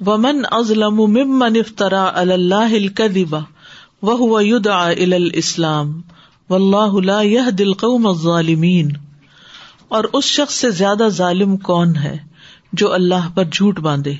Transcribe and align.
ومن 0.00 0.42
ازلم 0.50 0.94
ممن 0.94 1.56
افطرا 1.56 2.04
اللہ 2.14 2.74
الکذب 2.74 3.36
وهو 4.02 4.40
يدعى 4.40 4.92
الى 4.92 5.16
الاسلام 5.16 6.00
واللہ 6.50 7.00
لا 7.00 7.22
يهدي 7.22 7.64
القوم 7.64 8.06
الظالمین 8.06 8.88
اور 9.88 10.04
اس 10.12 10.24
شخص 10.24 10.54
سے 10.54 10.70
زیادہ 10.70 11.08
ظالم 11.08 11.56
کون 11.56 11.96
ہے 11.96 12.16
جو 12.72 12.92
اللہ 12.92 13.28
پر 13.34 13.44
جھوٹ 13.44 13.78
باندھے 13.78 14.14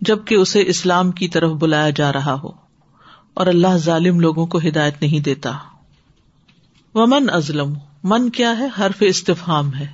جبکہ 0.00 0.34
اسے 0.34 0.62
اسلام 0.66 1.10
کی 1.10 1.28
طرف 1.28 1.50
بلایا 1.50 1.90
جا 1.90 2.12
رہا 2.12 2.34
ہو 2.42 2.50
اور 3.34 3.46
اللہ 3.46 3.76
ظالم 3.76 4.20
لوگوں 4.20 4.46
کو 4.46 4.58
ہدایت 4.58 5.02
نہیں 5.02 5.20
دیتا 5.20 5.52
ومن 6.94 7.30
ازلم 7.32 7.74
من 8.04 8.30
کیا 8.30 8.58
ہے؟ 8.58 8.66
حرف 8.78 8.96
استفام 9.00 9.74
ہے۔ 9.74 9.86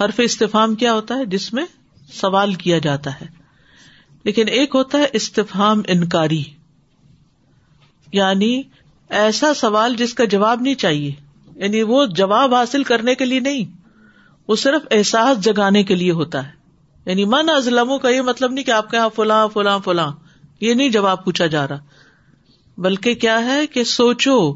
حرف 0.00 0.20
استفام 0.24 0.74
کیا 0.74 0.94
ہوتا 0.94 1.14
ہے؟ 1.14 1.24
جس 1.24 1.52
میں 1.52 1.64
سوال 2.12 2.54
کیا 2.54 2.78
جاتا 2.78 3.20
ہے۔ 3.20 3.39
لیکن 4.24 4.48
ایک 4.48 4.70
ہوتا 4.74 4.98
ہے 4.98 5.06
استفام 5.12 5.82
انکاری۔ 5.88 6.42
یعنی 8.12 8.62
ایسا 9.08 9.54
سوال 9.54 9.96
جس 9.96 10.14
کا 10.14 10.24
جواب 10.24 10.60
نہیں 10.60 10.74
چاہیے۔ 10.74 11.12
یعنی 11.56 11.82
وہ 11.82 12.06
جواب 12.06 12.54
حاصل 12.54 12.84
کرنے 12.84 13.14
کے 13.14 13.24
لیے 13.24 13.40
نہیں۔ 13.40 13.64
وہ 14.48 14.56
صرف 14.56 14.82
احساس 14.90 15.44
جگانے 15.44 15.82
کے 15.82 15.94
لیے 15.94 16.10
ہوتا 16.10 16.46
ہے۔ 16.46 16.52
یعنی 17.06 17.24
من 17.24 17.50
ازلم 17.50 17.98
کا 17.98 18.08
یہ 18.08 18.20
مطلب 18.20 18.52
نہیں 18.52 18.64
کہ 18.64 18.70
آپ 18.70 18.90
کے 18.90 18.96
یہاں 18.96 19.08
فلاں 19.16 19.48
فلاں 19.48 19.78
فلاں۔ 19.84 20.12
یہ 20.60 20.74
نہیں 20.74 20.88
جواب 20.88 21.24
پوچھا 21.24 21.46
جا 21.46 21.68
رہا۔ 21.68 21.78
بلکہ 22.78 23.14
کیا 23.14 23.44
ہے 23.44 23.66
کہ 23.66 23.84
سوچو، 23.84 24.54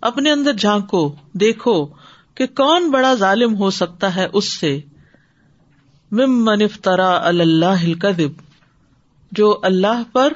اپنے 0.00 0.32
اندر 0.32 0.52
جھانکو، 0.52 1.14
دیکھو 1.32 1.86
کہ 2.34 2.46
کون 2.46 2.90
بڑا 2.90 3.14
ظالم 3.14 3.56
ہو 3.56 3.70
سکتا 3.70 4.16
ہے 4.16 4.26
اس 4.32 4.44
سے۔ 4.44 4.80
مم 6.12 6.44
منفترا 6.44 7.28
اللہ 7.28 7.64
الکذب۔ 7.64 8.45
جو 9.32 9.60
اللہ 9.62 10.02
پر 10.12 10.32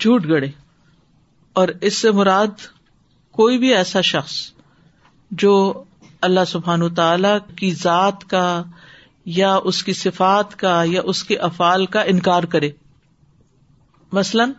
جھوٹ 0.00 0.24
گڑے 0.28 0.48
اور 1.52 1.68
اس 1.80 1.94
سے 1.94 2.10
مراد 2.10 2.46
کوئی 3.32 3.58
بھی 3.58 3.74
ایسا 3.74 4.00
شخص 4.00 4.50
جو 5.30 5.84
اللہ 6.20 6.40
سبحان 6.46 6.94
تعالی 6.94 7.54
کی 7.56 7.70
ذات 7.70 8.24
کا 8.24 8.62
یا 9.24 9.58
اس 9.64 9.84
کی 9.84 9.92
صفات 9.92 10.56
کا 10.56 10.82
یا 10.86 11.00
اس 11.04 11.24
کے 11.24 11.36
افعال 11.36 11.86
کا 11.86 12.00
انکار 12.00 12.42
کرے۔ 12.42 12.70
مثلاً 14.12 14.52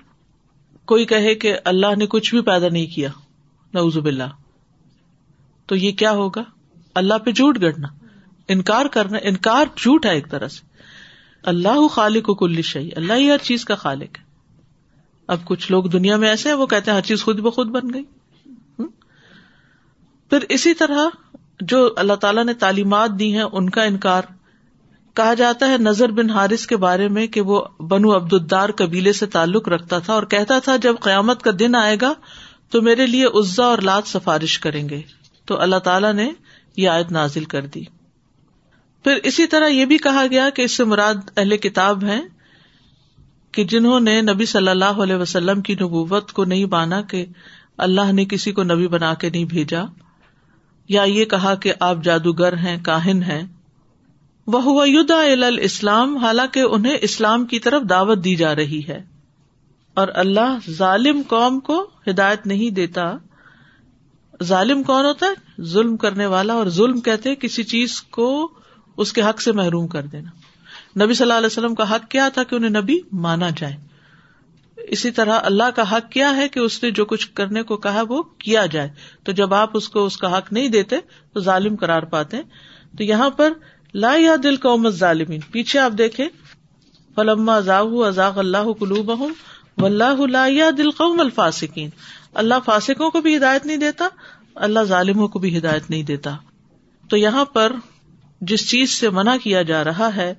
کوئی 0.86 1.06
کہے 1.06 1.36
کہ 1.36 1.56
اللہ 1.66 1.96
نے 1.98 2.06
کچھ 2.08 2.36
بھی 2.36 2.42
پیدا 2.42 2.68
نہیں 2.70 2.86
کیا 2.86 3.10
نوزب 3.74 4.06
اللہ 4.06 4.30
تو 5.66 5.76
یہ 5.76 5.92
کیا 5.92 6.12
ہوگا؟ 6.12 6.44
اللہ 6.96 7.14
پہ 7.14 7.32
جھوٹ 7.32 7.62
گڑنا، 7.62 7.88
انکار 8.48 8.86
کرنا، 8.86 9.18
انکار 9.22 9.66
جھوٹ 9.78 10.06
ہے 10.06 10.12
ایک 10.12 10.32
طرح 10.32 10.48
سے۔ 10.48 10.79
اللہ 11.44 11.88
خالق 11.88 12.24
کو 12.24 12.36
کل 12.36 12.62
شہی 12.62 12.90
اللہ 12.96 13.14
ہی 13.14 13.32
ہر 13.32 13.38
چیز 13.38 13.66
کا 13.66 13.76
خالق 13.76 14.20
ہے۔ 14.20 14.24
اب 15.28 15.46
کچھ 15.46 15.72
لوگ 15.72 15.84
دنیا 15.84 16.18
میں 16.18 16.30
ایسے 16.30 16.50
ہیں، 16.50 16.56
وہ 16.56 16.66
کہتے 16.66 16.92
ہیں 16.92 16.98
ہر 16.98 17.04
چیز 17.04 17.24
خود 17.24 17.40
بخود 17.40 17.68
بن 17.68 17.94
گئی۔ 17.94 18.04
پھر 20.30 20.40
اسی 20.50 20.74
طرح 20.74 21.08
جو 21.62 21.90
اللہ 21.96 22.14
تعالیٰ 22.14 22.46
نے 22.46 22.54
تعلیمات 22.54 23.10
دی 23.20 23.34
ہیں، 23.34 23.44
ان 23.44 23.70
کا 23.70 23.84
انکار۔ 23.84 24.22
کہا 25.14 25.34
جاتا 25.34 25.68
ہے 25.68 25.78
نظر 25.78 26.12
بن 26.12 26.30
حارث 26.30 26.68
کے 26.68 26.78
بارے 26.78 27.08
میں 27.08 27.28
کہ 27.28 27.42
وہ 27.42 27.66
بنو 27.80 28.16
عبد 28.16 28.34
الدار 28.34 28.70
قبیلے 28.70 29.14
سے 29.14 29.26
تعلق 29.26 29.68
رکھتا 29.68 30.00
تھا 30.00 30.14
اور 30.14 30.24
کہتا 30.24 30.60
تھا 30.60 30.76
جب 30.76 30.96
قیامت 31.02 31.44
کا 31.44 31.52
دن 31.60 31.76
آئے 31.76 31.98
گا 32.02 32.14
تو 32.70 32.82
میرے 32.82 33.06
لیے 33.06 33.26
عزا 33.26 33.66
اور 33.66 33.78
لات 33.78 34.04
سفارش 34.06 34.60
کریں 34.60 34.90
گے۔ 34.90 35.02
تو 35.46 35.62
اللہ 35.62 35.76
تعالیٰ 35.76 36.14
نے 36.14 36.32
یہ 36.78 36.90
آیت 36.90 37.12
نازل 37.12 37.44
کر 37.44 37.66
دی۔ 37.66 37.99
پھر 39.04 39.16
اسی 39.24 39.48
طرح 39.48 39.68
یہ 39.68 39.86
بھی 39.86 39.98
کہا 39.98 40.26
گیا 40.32 40.50
کہ 40.50 40.62
اس 40.62 40.78
سے 40.78 40.84
مراد 40.84 41.16
اہل 41.38 41.58
کتاب 41.58 42.04
ہے 42.04 42.20
کہ 43.52 43.64
جنہوں 43.64 44.00
نے 44.00 44.22
نبی 44.22 44.46
صلی 44.46 44.68
اللہ 44.68 44.86
علیہ 44.86 45.16
وسلم 45.16 45.62
کی 45.62 45.74
نبوت 45.74 46.32
کو 46.32 46.46
نہیں 46.46 46.66
مانا 46.66 47.02
کہ 47.02 47.26
اللہ 47.78 48.12
نے 48.12 48.26
کسی 48.26 48.52
کو 48.52 48.64
نبی 48.64 48.88
بنا 48.88 49.14
کے 49.14 49.30
نہیں 49.30 49.46
بھیجا، 49.46 49.84
یا 50.90 51.04
یہ 51.04 51.26
کہا 51.26 51.56
کہ 51.56 51.74
آپ 51.80 52.04
جادوگر 52.04 52.58
ہیں، 52.58 52.78
کاہن 52.84 53.24
ہیں۔ 53.24 53.42
وہ 54.48 54.84
اسلام 55.62 56.18
حالانکہ 56.18 56.60
انہیں 56.60 56.98
اسلام 57.02 57.46
کی 57.46 57.60
طرف 57.60 57.82
دعوت 57.90 58.24
دی 58.24 58.36
جا 58.36 58.56
رہی 58.56 58.82
ہے۔ 58.88 59.04
اور 59.94 60.08
اللہ 60.14 60.58
ظالم 60.70 61.22
قوم 61.28 61.60
کو 61.60 61.90
ہدایت 62.08 62.48
نہیں 62.48 62.70
دیتا۔ 62.70 63.14
ظالم 64.44 64.84
کون 64.84 65.06
ہوتا 65.06 65.26
ہے؟ 65.26 65.64
ظلم 65.64 65.98
کرنے 65.98 66.26
والا، 66.26 66.54
اور 66.54 66.68
ظلم 66.68 67.00
کہتے 67.00 67.36
کسی 67.36 67.64
چیز 67.64 68.02
کو 68.02 68.52
اس 69.00 69.14
کے 69.14 69.22
حق 69.22 69.42
سے 69.42 69.52
محروم 69.52 69.88
کر 69.88 70.06
دینا۔ 70.06 70.30
نبی 71.04 71.14
صلی 71.14 71.24
اللہ 71.24 71.38
علیہ 71.38 71.48
وسلم 71.48 71.76
کا 71.76 71.96
حق 71.96 72.10
کیا 72.10 72.30
تھا 72.30 72.44
کہ 72.44 72.56
انہیں 72.56 72.82
نبی 72.82 73.00
مانا 73.12 73.50
جائے؟ 73.58 73.76
اسی 74.78 75.12
طرح 75.12 75.40
اللہ 75.44 75.70
کا 75.76 75.92
حق 75.92 76.12
کیا 76.12 76.36
ہے 76.36 76.48
کہ 76.50 76.60
اس 76.60 76.84
نے 76.84 76.92
جو 76.92 77.06
کچھ 77.06 77.28
کرنے 77.34 77.64
کو 77.64 77.78
کہا 77.78 78.04
وہ 78.10 78.22
کیا 78.22 78.66
جائے؟ 78.66 78.90
تو 79.24 79.32
جب 79.32 79.54
آپ 79.54 79.78
اس 79.78 79.90
کو 79.90 80.06
اس 80.06 80.18
کا 80.18 80.38
حق 80.38 80.54
نہیں 80.54 80.68
دیتے 80.68 80.96
تو 81.34 81.40
ظالم 81.40 81.76
قرار 81.76 82.04
پاتے 82.04 82.38
تو 82.98 83.04
یہاں 83.04 83.30
پر 83.30 83.54
لا 83.94 84.14
یا 84.18 84.36
دل 84.44 84.56
قوم 84.56 84.90
ظالمین 84.90 85.40
پیچھے 85.52 85.80
آپ 85.80 85.92
دیکھے 85.98 86.28
فلما 87.16 87.56
ازاغ 87.56 88.40
اللہ 88.40 88.72
قلوب 88.80 89.20
ہوں 89.20 89.30
و 89.78 89.86
اللہ 89.86 90.26
لا 90.26 90.48
دل 90.78 90.92
قوم 90.92 91.20
الفاسکین 91.20 91.90
اللہ 92.34 92.54
فاسکوں 92.66 93.10
کو 93.10 93.22
بھی 93.22 93.38
ہدایت 93.38 93.66
نہیں 93.66 93.78
دیتا، 93.78 94.08
اللہ 94.56 94.80
ظالموں 94.84 95.28
کو 95.28 95.40
بھی 95.40 95.58
ہدایت 95.58 95.90
نہیں 95.90 96.04
دیتا۔ 96.04 96.36
تو 97.10 97.18
یہاں 97.18 97.46
پر 97.46 97.72
جس 98.42 98.70
چیز 98.70 98.90
سے 98.90 99.10
منع 99.10 99.36
کیا 99.44 99.62
جا 99.62 99.84
رہا 99.84 100.16
ہے، 100.16 100.34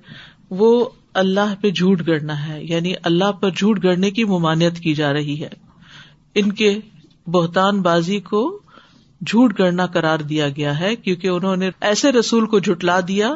وہ 0.49 0.89
اللہ 1.13 1.53
پہ 1.61 1.69
جھوٹ 1.69 2.07
گڑنا 2.07 2.47
ہے 2.47 2.63
یعنی 2.63 2.93
اللہ 3.03 3.31
پر 3.31 3.49
جھوٹ 3.49 3.83
گڑنے 3.83 4.11
کی 4.11 4.23
ممانعت 4.23 4.79
کی 4.79 4.93
جا 4.93 5.13
رہی 5.13 5.43
ہے۔ 5.43 5.49
ان 6.35 6.51
کے 6.51 6.79
بہتان 7.27 7.81
بازی 7.81 8.19
کو 8.19 8.59
جھوٹ 9.25 9.59
گڑنا 9.59 9.87
کرار 9.87 10.19
دیا 10.19 10.49
گیا 10.49 10.79
ہے، 10.79 10.95
کیونکہ 10.95 11.27
انہوں 11.27 11.55
نے 11.55 11.69
ایسے 11.81 12.11
رسول 12.11 12.45
کو 12.45 12.59
جھٹلا 12.59 12.99
دیا 13.07 13.35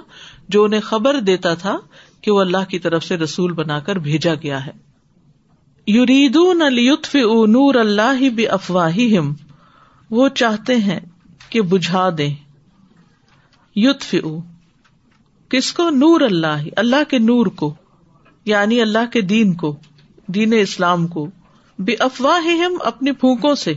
جو 0.50 0.64
انہیں 0.64 0.82
خبر 0.82 1.20
دیتا 1.20 1.54
تھا 1.54 1.78
کہ 2.22 2.32
وہ 2.32 2.42
اللہ 2.42 2.70
کی 2.70 2.80
طرف 2.80 3.04
سے 3.04 3.18
رسول 3.18 3.54
بنا 3.54 3.80
کر 3.80 3.96
بھیجا 3.96 4.34
گیا 4.34 4.66
ہے۔ 4.66 4.72
یوریدون 5.88 6.62
الف 6.62 7.16
نور 7.48 7.76
اللہ 7.76 8.30
بھی 8.30 8.48
افواہ 8.48 9.00
وہ 10.10 10.30
چاہتے 10.30 10.76
ہیں 10.76 11.00
کہ 11.50 11.62
بجھا 11.62 12.10
دیں۔ 12.18 12.34
یوتف 13.76 14.16
کس 15.56 15.74
کو؟ 15.74 15.90
نور 15.90 16.22
اللہ 16.22 16.64
اللہ 16.76 17.10
کے 17.10 17.20
نور 17.20 17.46
کو 17.46 17.74
یعنی 18.46 18.82
اللہ 18.82 19.12
کے 19.14 19.22
دین 19.22 19.54
کو، 19.54 19.76
دین 20.28 20.54
اسلام 20.62 21.08
کو 21.08 21.28
بے 21.80 21.96
افواہ 22.00 22.48
ہم 22.48 22.78
اپنی 22.84 23.12
پھونکوں 23.12 23.56
سے۔ 23.56 23.74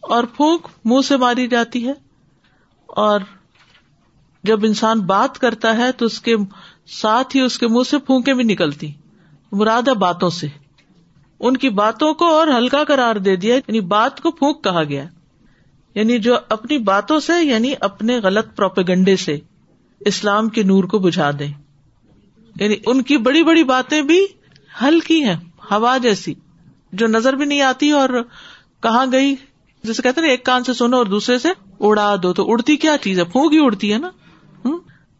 اور 0.00 0.24
پھونک 0.24 0.68
منہ 0.84 1.00
سے 1.00 1.16
ماری 1.16 1.48
جاتی 1.48 1.86
ہے۔ 1.86 1.92
اور 2.86 3.20
جب 4.44 4.64
انسان 4.64 5.00
بات 5.00 5.38
کرتا 5.38 5.76
ہے 5.76 5.92
تو 5.92 6.06
اس 6.06 6.20
کے 6.20 6.34
ساتھ 6.86 7.36
ہی 7.36 7.40
اس 7.40 7.58
کے 7.58 7.68
منہ 7.68 7.82
سے 7.90 7.98
پھونکے 7.98 8.34
بھی 8.34 8.44
نکلتی۔ 8.44 8.92
مراد 9.52 9.88
ہے 9.88 9.94
باتوں 9.94 10.30
سے۔ 10.30 10.46
ان 11.40 11.56
کی 11.56 11.68
باتوں 11.68 12.14
کو 12.14 12.24
اور 12.24 12.48
ہلکا 12.48 12.84
کرار 12.84 13.16
دے 13.16 13.36
دیا 13.36 13.54
یعنی 13.54 13.80
بات 13.80 14.20
کو 14.20 14.30
پھونک 14.30 14.64
کہا 14.64 14.84
گیا۔ 14.84 15.04
یعنی 15.94 16.18
جو 16.18 16.36
اپنی 16.48 16.78
باتوں 16.78 17.20
سے 17.20 17.44
یعنی 17.44 17.74
اپنے 17.80 18.18
غلط 18.18 18.56
پروپیگنڈے 18.56 19.16
سے۔ 19.16 19.38
اسلام 20.00 20.48
کے 20.48 20.62
نور 20.62 20.84
کو 20.84 20.98
بجھا 20.98 21.30
دیں۔ 21.38 21.52
یعنی 22.60 22.74
ان 22.86 23.02
کی 23.02 23.16
بڑی 23.16 23.42
بڑی 23.42 23.64
باتیں 23.64 24.02
بھی 24.02 24.26
ہلکی 24.82 25.24
ہیں، 25.24 25.36
ہوا 25.70 25.96
جیسی، 25.96 26.34
جو 26.92 27.06
نظر 27.06 27.32
بھی 27.32 27.44
نہیں 27.44 27.60
آتی 27.60 27.90
اور 27.90 28.08
کہاں 28.82 29.06
گئی۔ 29.12 29.34
جیسے 29.84 30.02
کہتے 30.02 30.20
نا، 30.20 30.26
ایک 30.26 30.44
کان 30.44 30.64
سے 30.64 30.74
سنو 30.74 30.96
اور 30.96 31.06
دوسرے 31.06 31.38
سے 31.38 31.48
اڑا 31.80 32.14
دو۔ 32.22 32.32
تو 32.32 32.50
اڑتی 32.50 32.76
کیا 32.76 32.96
چیز 33.00 33.18
ہے؟ 33.18 33.24
پھونک 33.24 33.52
ہی 33.52 33.58
اڑتی 33.64 33.92
ہے 33.92 33.98
نا۔ 33.98 34.10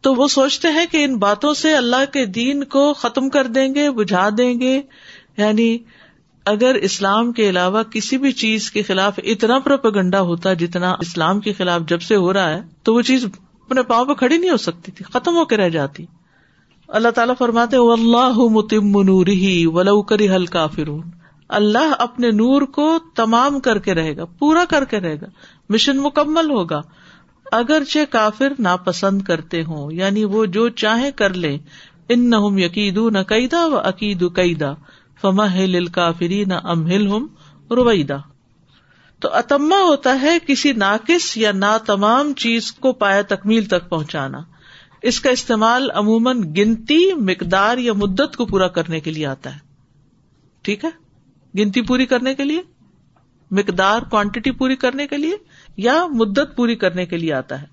تو 0.01 0.15
وہ 0.15 0.27
سوچتے 0.27 0.67
ہیں 0.67 0.85
کہ 0.91 1.03
ان 1.03 1.17
باتوں 1.17 1.53
سے 1.53 1.75
اللہ 1.75 2.13
کے 2.13 2.25
دین 2.25 2.63
کو 2.63 2.93
ختم 2.93 3.29
کر 3.29 3.47
دیں 3.47 3.75
گے، 3.75 3.91
بجھا 3.91 4.29
دیں 4.37 4.59
گے۔ 4.59 4.81
یعنی 5.37 5.77
اگر 6.45 6.75
اسلام 6.75 7.31
کے 7.31 7.49
علاوہ 7.49 7.83
کسی 7.83 8.17
بھی 8.17 8.31
چیز 8.31 8.71
کے 8.71 8.83
خلاف 8.83 9.19
اتنا 9.23 9.59
پروپگنڈا 9.59 10.21
ہوتا 10.21 10.53
جتنا 10.53 10.91
اسلام 10.91 11.39
کے 11.39 11.53
خلاف 11.53 11.81
جب 11.87 12.01
سے 12.01 12.15
ہو 12.15 12.33
رہا 12.33 12.49
ہے، 12.49 12.61
تو 12.83 12.93
وہ 12.93 13.01
چیز 13.01 13.25
اپنے 13.67 13.83
پاؤں 13.83 14.05
پہ 14.05 14.13
کھڑی 14.13 14.37
نہیں 14.37 14.49
ہو 14.49 14.57
سکتی 14.57 14.91
تھی، 14.91 15.05
ختم 15.13 15.35
ہو 15.35 15.45
کے 15.45 15.57
رہ 15.57 15.69
جاتی۔ 15.69 16.05
اللہ 16.87 17.07
تعالیٰ 17.07 17.35
فرماتے 17.39 17.77
اللہ 17.77 18.37
متم 18.37 19.01
نور 19.01 19.27
ہی 19.27 19.65
ولو 19.65 20.01
کری 20.01 20.29
حل 20.29 20.45
کافرون 20.45 21.09
اللہ 21.49 21.93
اپنے 21.99 22.31
نور 22.31 22.61
کو 22.61 22.99
تمام 23.15 23.59
کر 23.59 23.79
کے 23.79 23.93
رہے 23.93 24.17
گا، 24.17 24.25
پورا 24.25 24.65
کر 24.69 24.85
کے 24.85 24.99
رہے 24.99 25.15
گا۔ 25.21 25.25
مشن 25.69 25.97
مکمل 25.97 26.49
ہوگا۔ 26.49 26.81
اگرچہ 27.51 27.99
کافر 28.09 28.53
ناپسند 28.59 29.21
کرتے 29.21 29.63
ہوں 29.63 29.91
یعنی 29.91 30.23
وہ 30.23 30.45
جو 30.45 30.69
چاہے 30.69 31.11
کر 31.11 31.33
لے 31.33 31.57
ان 32.09 32.29
نہ 32.29 32.35
یقید 32.59 32.97
نہ 32.97 33.19
قیدا 33.27 33.65
و 33.65 33.79
عقید 33.79 34.23
قیدا 34.33 34.73
فما 35.21 35.53
ہل 35.53 35.85
کافری 35.85 36.45
نہ 36.45 36.53
امہل 36.63 37.07
ہم 37.07 37.27
رویدا 37.71 38.17
تو 39.19 39.33
اتما 39.33 39.75
ہوتا 39.75 40.21
ہے 40.21 40.37
کسی 40.47 40.71
ناقص 40.71 41.37
یا 41.37 41.51
نا 41.51 41.77
تمام 41.77 42.33
چیز 42.33 42.71
کو 42.71 42.93
پایا 42.93 43.21
تکمیل 43.21 43.65
تک 43.65 43.89
پہنچانا۔ 43.89 44.37
اس 45.01 45.19
کا 45.19 45.29
استعمال 45.29 45.91
عموماً 45.91 46.55
گنتی، 46.57 47.13
مقدار 47.13 47.77
یا 47.77 47.93
مدت 47.93 48.37
کو 48.37 48.45
پورا 48.45 48.67
کرنے 48.67 48.99
کے 48.99 49.11
لیے 49.11 49.25
آتا 49.25 49.53
ہے۔ 49.53 49.59
ٹھیک 50.61 50.85
ہے؟ 50.85 50.89
گنتی 51.59 51.81
پوری 51.81 52.05
کرنے 52.05 52.35
کے 52.35 52.43
لیے؟ 52.43 52.61
مقدار 53.51 54.01
کوانٹٹی 54.01 54.51
پوری 54.51 54.75
کرنے 54.75 55.07
کے 55.07 55.17
لیے؟ 55.17 55.37
یا 55.77 56.05
مدت 56.07 56.55
پوری 56.55 56.75
کرنے 56.75 57.05
کے 57.05 57.17
لیے 57.17 57.33
آتا 57.33 57.61
ہے؟ 57.61 57.67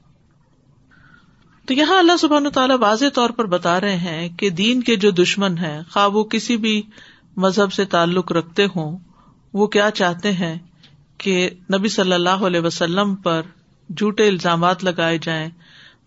تو 1.67 1.75
یہاں 1.75 1.99
اللہ 1.99 2.17
سبحان 2.21 2.51
تعالیٰ 2.51 2.77
واضح 2.81 3.05
طور 3.15 3.31
پر 3.31 3.45
بتا 3.45 3.81
رہے 3.81 3.97
ہیں 3.97 4.29
کہ 4.29 4.51
دین 4.51 4.83
کے 4.83 4.97
جو 4.97 5.11
دشمن 5.11 5.59
ہیں، 5.59 5.83
خواہ 5.91 6.09
وہ 6.09 6.25
کسی 6.25 6.57
بھی 6.57 6.83
مذہب 7.37 7.73
سے 7.73 7.85
تعلق 7.85 8.33
رکھتے 8.33 8.67
ہوں، 8.77 8.99
وہ 9.53 9.67
کیا 9.67 9.91
چاہتے 9.91 10.33
ہیں؟ 10.33 10.59
کہ 11.19 11.51
نبی 11.79 11.89
صلی 11.89 12.13
اللہ 12.13 12.45
علیہ 12.47 12.61
وسلم 12.61 13.15
پر 13.15 13.43
جھوٹے 13.97 14.29
الزامات 14.29 14.85
لگائے 14.85 15.19
جائیں، 15.19 15.49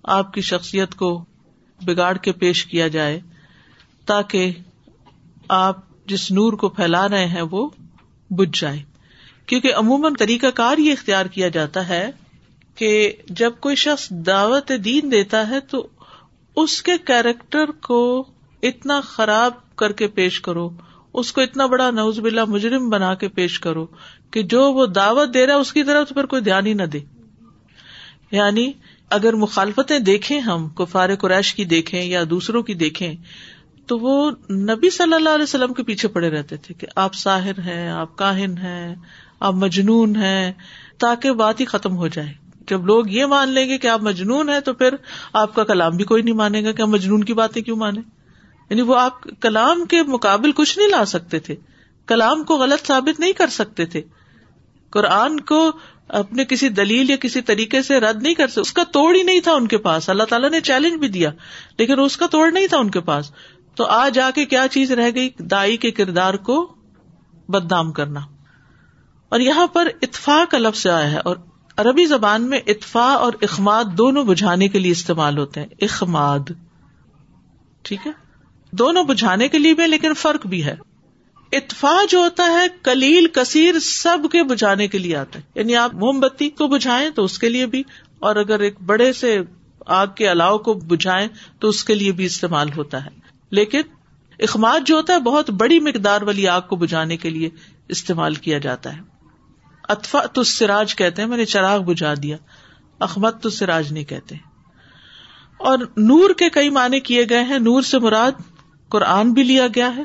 آپ 0.04 0.33
کی 0.33 0.42
شخصیت 0.42 0.95
کو 0.95 1.25
بگاڑ 1.86 2.18
کے 2.18 2.31
پیش 2.31 2.65
کیا 2.65 2.88
جائے، 2.88 3.19
تاکہ 4.06 4.51
آپ 5.48 5.77
جس 6.06 6.31
نور 6.31 6.54
کو 6.54 6.69
پھیلا 6.69 7.09
رہے 7.09 7.25
ہیں 7.25 7.42
وہ 7.42 7.69
بج 8.30 8.62
جائے۔ 8.62 8.83
کیونکہ 9.45 9.74
عموماً 9.75 10.13
طریقہ 10.19 10.48
کار 10.48 10.77
یہ 10.77 10.92
اختیار 10.92 11.25
کیا 11.25 11.48
جاتا 11.48 11.88
ہے 11.88 12.12
کہ 12.75 13.13
جب 13.30 13.51
کوئی 13.59 13.75
شخص 13.75 14.09
دعوت 14.09 14.71
دین 14.83 15.12
دیتا 15.12 15.50
ہے 15.50 15.59
تو 15.59 15.88
اس 16.56 16.81
کے 16.81 16.92
کیریکٹر 17.06 17.71
کو 17.71 18.25
اتنا 18.63 19.01
خراب 19.01 19.54
کر 19.75 19.92
کے 19.92 20.07
پیش 20.07 20.42
کرو 20.42 20.69
اس 21.13 21.33
کو 21.33 21.42
اتنا 21.42 21.65
بڑا 21.65 21.92
نوز 21.92 22.19
بلا 22.19 22.45
مجرم 22.45 22.89
بنا 22.89 23.13
کے 23.13 23.27
پیش 23.27 23.59
کرو 23.59 23.86
کہ 24.31 24.44
جو 24.44 24.74
وہ 24.74 24.86
دعوت 24.86 25.33
دے 25.33 25.48
رہا 25.48 25.56
ہے، 25.56 25.59
اس 25.59 25.74
کی 25.74 25.83
طرف 25.83 26.07
تو 26.07 26.13
پھر 26.13 26.25
کوئی 26.25 26.42
دھیان 26.42 26.65
ہی 26.65 26.74
نہ 26.74 26.83
دے۔ 26.83 27.00
یعنی 28.31 28.71
اگر 29.09 29.33
مخالفتیں 29.33 30.00
دیکھیں 30.00 30.39
ہم، 30.39 30.69
کفار 30.69 31.15
قریش 31.15 31.54
کی 31.54 31.65
دیکھیں 31.65 32.04
یا 32.04 32.24
دوسروں 32.30 32.63
کی 32.63 32.74
دیکھیں، 32.74 33.13
تو 33.86 33.98
وہ 33.98 34.31
نبی 34.51 34.89
صلی 34.89 35.13
اللہ 35.13 35.30
علیہ 35.30 35.44
وسلم 35.44 35.74
کے 35.74 35.83
پیچھے 35.83 36.07
پڑے 36.07 36.30
رہتے 36.30 36.57
تھے 36.57 36.74
کہ 36.74 36.88
آپ 36.95 37.13
ساحر 37.13 37.59
ہیں، 37.59 37.89
آپ 37.89 38.18
کاہن 38.18 38.57
ہیں، 38.57 38.95
آپ 39.39 39.54
مجنون 39.54 40.15
ہیں، 40.15 40.54
تاکہ 40.98 41.31
بات 41.31 41.59
ہی 41.59 41.65
ختم 41.65 41.98
ہو 41.98 42.07
جائے۔ 42.07 42.33
جب 42.68 42.86
لوگ 42.86 43.07
یہ 43.07 43.25
مان 43.25 43.50
لیں 43.50 43.69
گے 43.69 43.77
کہ 43.77 43.88
آپ 43.88 44.01
مجنون 44.01 44.50
ہیں، 44.50 44.59
تو 44.59 44.74
پھر 44.74 44.95
آپ 45.33 45.56
کا 45.56 45.63
کلام 45.63 45.98
بھی 45.98 46.06
کوئی 46.06 46.24
نہیں 46.24 46.36
مانے 46.36 46.63
گا 46.63 46.71
کہ 46.71 46.81
ہم 46.81 46.89
مجنون 46.89 47.24
کی 47.24 47.33
باتیں 47.33 47.62
کیوں 47.62 47.77
مانے 47.77 48.01
یعنی 48.69 48.81
وہ 48.81 49.00
آپ 49.00 49.22
کلام 49.42 49.86
کے 49.86 50.04
مقابل 50.04 50.52
کچھ 50.52 50.78
نہیں 50.78 50.88
لا 50.88 51.06
سکتے 51.06 51.40
تھے۔ 51.40 51.56
کلام 52.06 52.44
کو 52.44 52.58
غلط 52.58 52.88
ثابت 52.88 53.19
نہیں 53.19 53.34
کر 53.34 53.48
سکتے 53.48 53.86
تھے۔ 53.86 54.02
قرآن 54.90 55.40
کو 55.40 55.72
اپنے 56.08 56.46
کسی 56.46 56.69
دلیل 56.69 57.10
یا 57.10 57.16
کسی 57.16 57.42
طریقے 57.42 57.81
سے 57.81 58.00
رد 58.00 58.24
نہیں 58.24 58.34
کر 58.34 58.48
سکتے۔ 58.48 58.62
اس 58.62 58.74
کا 58.74 58.84
توڑ 58.84 59.16
ہی 59.16 59.24
نہیں 59.24 59.40
تھا 59.40 59.52
ان 59.54 59.68
کے 59.68 59.78
پاس۔ 59.78 60.10
اللہ 60.10 60.24
تعالیٰ 60.24 60.50
نے 60.50 60.62
چیلنج 60.62 61.00
بھی 61.00 61.08
دیا، 61.08 61.31
لیکن 61.78 62.00
اس 62.00 62.18
کا 62.18 62.28
توڑ 62.28 62.52
نہیں 62.52 62.68
تھا 62.68 62.78
ان 62.78 62.92
کے 62.92 63.00
پاس۔ 63.00 63.31
تو 63.75 63.86
آج 63.86 64.19
آ 64.19 64.30
کے 64.30 64.46
کیا 64.46 64.66
چیز 64.72 64.92
رہ 64.92 65.10
گئی؟ 65.16 65.30
دائی 65.40 65.78
کے 65.78 65.92
کردار 65.92 66.34
کو 66.34 66.75
بدنام 67.50 67.92
کرنا۔ 67.92 68.19
اور 69.30 69.40
یہاں 69.40 69.68
پر 69.68 69.88
اتفاق 70.02 70.52
کا 70.52 70.58
لفظ 70.58 70.88
آیا 70.88 71.12
ہے، 71.12 71.18
اور 71.18 71.36
عربی 71.78 72.06
زبان 72.06 72.50
میں 72.50 72.60
اتفا 72.68 73.10
اور 73.12 73.34
اخماد 73.42 73.84
دونوں 73.84 74.24
بجھانے 74.24 74.68
کے 74.68 74.80
لیے 74.80 74.92
استعمال 74.92 75.38
ہوتے 75.38 75.60
ہیں۔ 75.60 75.68
اخماد۔ 75.81 76.40
ٹھیک 77.81 78.08
ہے؟ 78.08 78.26
دونوں 78.72 79.04
بجھانے 79.04 79.48
کے 79.48 79.60
لیے 79.60 79.74
بھی 79.74 79.88
لیکن 79.88 80.14
فرق 80.14 80.48
بھی 80.48 80.66
ہے۔ 80.66 80.75
اتفا 81.52 81.98
جو 82.10 82.19
ہوتا 82.19 82.46
ہے 82.46 82.68
کلیل 82.84 83.28
کثیر 83.28 83.80
سب 83.80 84.18
کے 84.31 84.44
بجھانے 84.44 84.88
کے 84.88 84.98
لیے 84.98 85.16
آتا 85.16 85.40
ہے۔ 85.40 85.44
یعنی 85.56 85.75
آپ 85.75 85.94
موم 85.94 86.19
بتی 86.19 86.50
کو 86.50 86.68
بجھائیں 86.68 87.10
تو 87.10 87.24
اس 87.24 87.40
کے 87.40 87.50
لیے 87.50 87.66
بھی، 87.66 87.84
اور 88.19 88.36
اگر 88.36 88.60
ایک 88.60 88.81
بڑے 88.81 89.14
سے 89.14 89.40
آگ 89.86 90.08
کے 90.16 90.30
الاؤ 90.30 90.58
کو 90.58 90.74
بجھائیں 90.74 91.28
تو 91.60 91.69
اس 91.69 91.84
کے 91.84 91.96
لیے 91.96 92.12
بھی 92.12 92.25
استعمال 92.25 92.68
ہوتا 92.78 93.06
ہے۔ 93.06 93.10
لیکن 93.52 93.81
اخماد 94.40 94.80
جو 94.86 94.96
ہوتا 94.96 95.14
ہے، 95.14 95.19
بہت 95.19 95.50
بڑی 95.50 95.80
مقدار 95.80 96.22
والی 96.22 96.48
آگ 96.48 96.62
کو 96.62 96.75
بجھانے 96.75 97.18
کے 97.18 97.30
لیے 97.30 97.50
استعمال 97.88 98.34
کیا 98.34 98.58
جاتا 98.58 98.96
ہے۔ 98.96 99.02
اطفا 99.90 100.25
تو 100.25 100.44
سراج 100.44 100.96
کہتے 100.96 101.22
ہیں، 101.22 101.30
میں 101.30 101.38
نے 101.38 101.46
چراغ 101.46 101.80
بجھا 101.80 102.14
دیا۔ 102.24 102.38
احمد 103.02 103.30
تو 103.42 103.50
سراج 103.50 103.94
نہیں 103.94 104.04
کہتے۔ 104.04 104.36
اور 105.58 105.78
نور 105.98 106.30
کے 106.38 106.50
کئی 106.50 106.69
معنی 106.69 107.00
کیے 107.00 107.25
گئے 107.30 107.44
ہیں۔ 107.44 107.60
نور 107.60 107.81
سے 107.81 108.00
مراد 108.00 108.31
قرآن 108.89 109.34
بھی 109.34 109.44
لیا 109.44 109.68
گیا 109.68 109.95
ہے؟ 109.95 110.04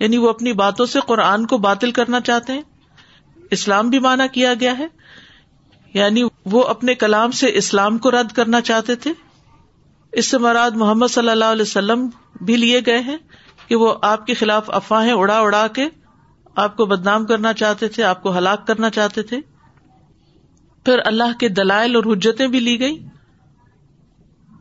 یعنی 0.00 0.16
وہ 0.16 0.28
اپنی 0.28 0.52
باتوں 0.52 0.86
سے 0.86 1.00
قرآن 1.06 1.46
کو 1.46 1.58
باطل 1.58 1.90
کرنا 1.90 2.20
چاہتے 2.20 2.52
ہیں؟ 2.52 2.62
اسلام 3.50 3.90
بھی 3.90 3.98
مانا 3.98 4.26
کیا 4.26 4.54
گیا 4.60 4.78
ہے؟ 4.78 4.86
یعنی 5.94 6.22
وہ 6.46 6.64
اپنے 6.64 6.94
کلام 6.94 7.30
سے 7.30 7.46
اسلام 7.54 7.98
کو 7.98 8.10
رد 8.10 8.32
کرنا 8.32 8.60
چاہتے 8.60 8.94
تھے؟ 8.94 9.12
اس 10.12 10.30
سے 10.30 10.38
مراد 10.38 10.70
محمد 10.70 11.06
صلی 11.10 11.28
اللہ 11.28 11.44
علیہ 11.44 11.62
وسلم 11.62 12.08
بھی 12.40 12.56
لیے 12.56 12.80
گئے 12.86 12.98
ہیں 12.98 13.16
کہ 13.68 13.76
وہ 13.76 13.94
آپ 14.02 14.26
کے 14.26 14.34
خلاف 14.34 14.70
افواہیں 14.70 15.12
اڑا 15.12 15.40
اڑا 15.40 15.66
کے 15.66 15.88
آپ 16.56 16.76
کو 16.76 16.86
بدنام 16.86 17.26
کرنا 17.26 17.52
چاہتے 17.52 17.88
تھے، 17.88 18.02
آپ 18.02 18.22
کو 18.22 18.38
ہلاک 18.38 18.66
کرنا 18.66 18.90
چاہتے 18.90 19.22
تھے۔ 19.22 19.40
پھر 20.84 20.98
اللہ 21.04 21.38
کے 21.40 21.48
دلائل 21.48 21.96
اور 21.96 22.04
حجتیں 22.04 22.46
بھی 22.46 22.60
لی 22.60 22.80
گئی۔ 22.80 23.06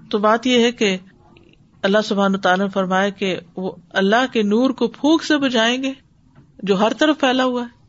تو 0.09 0.17
بات 0.17 0.47
یہ 0.47 0.63
ہے 0.63 0.71
کہ 0.71 0.97
اللہ 1.81 1.97
سبحان 2.03 2.39
تعالیٰ 2.39 2.65
نے 2.65 2.69
فرمایا 2.69 3.09
کہ 3.09 3.39
وہ 3.55 3.71
اللہ 3.89 4.33
کے 4.33 4.43
نور 4.43 4.69
کو 4.69 4.87
پھونک 4.87 5.23
سے 5.23 5.37
بجائیں 5.37 5.83
گے 5.83 5.93
جو 6.63 6.79
ہر 6.79 6.93
طرف 6.93 7.19
پھیلا 7.19 7.43
ہوا 7.43 7.63
ہے۔ 7.63 7.81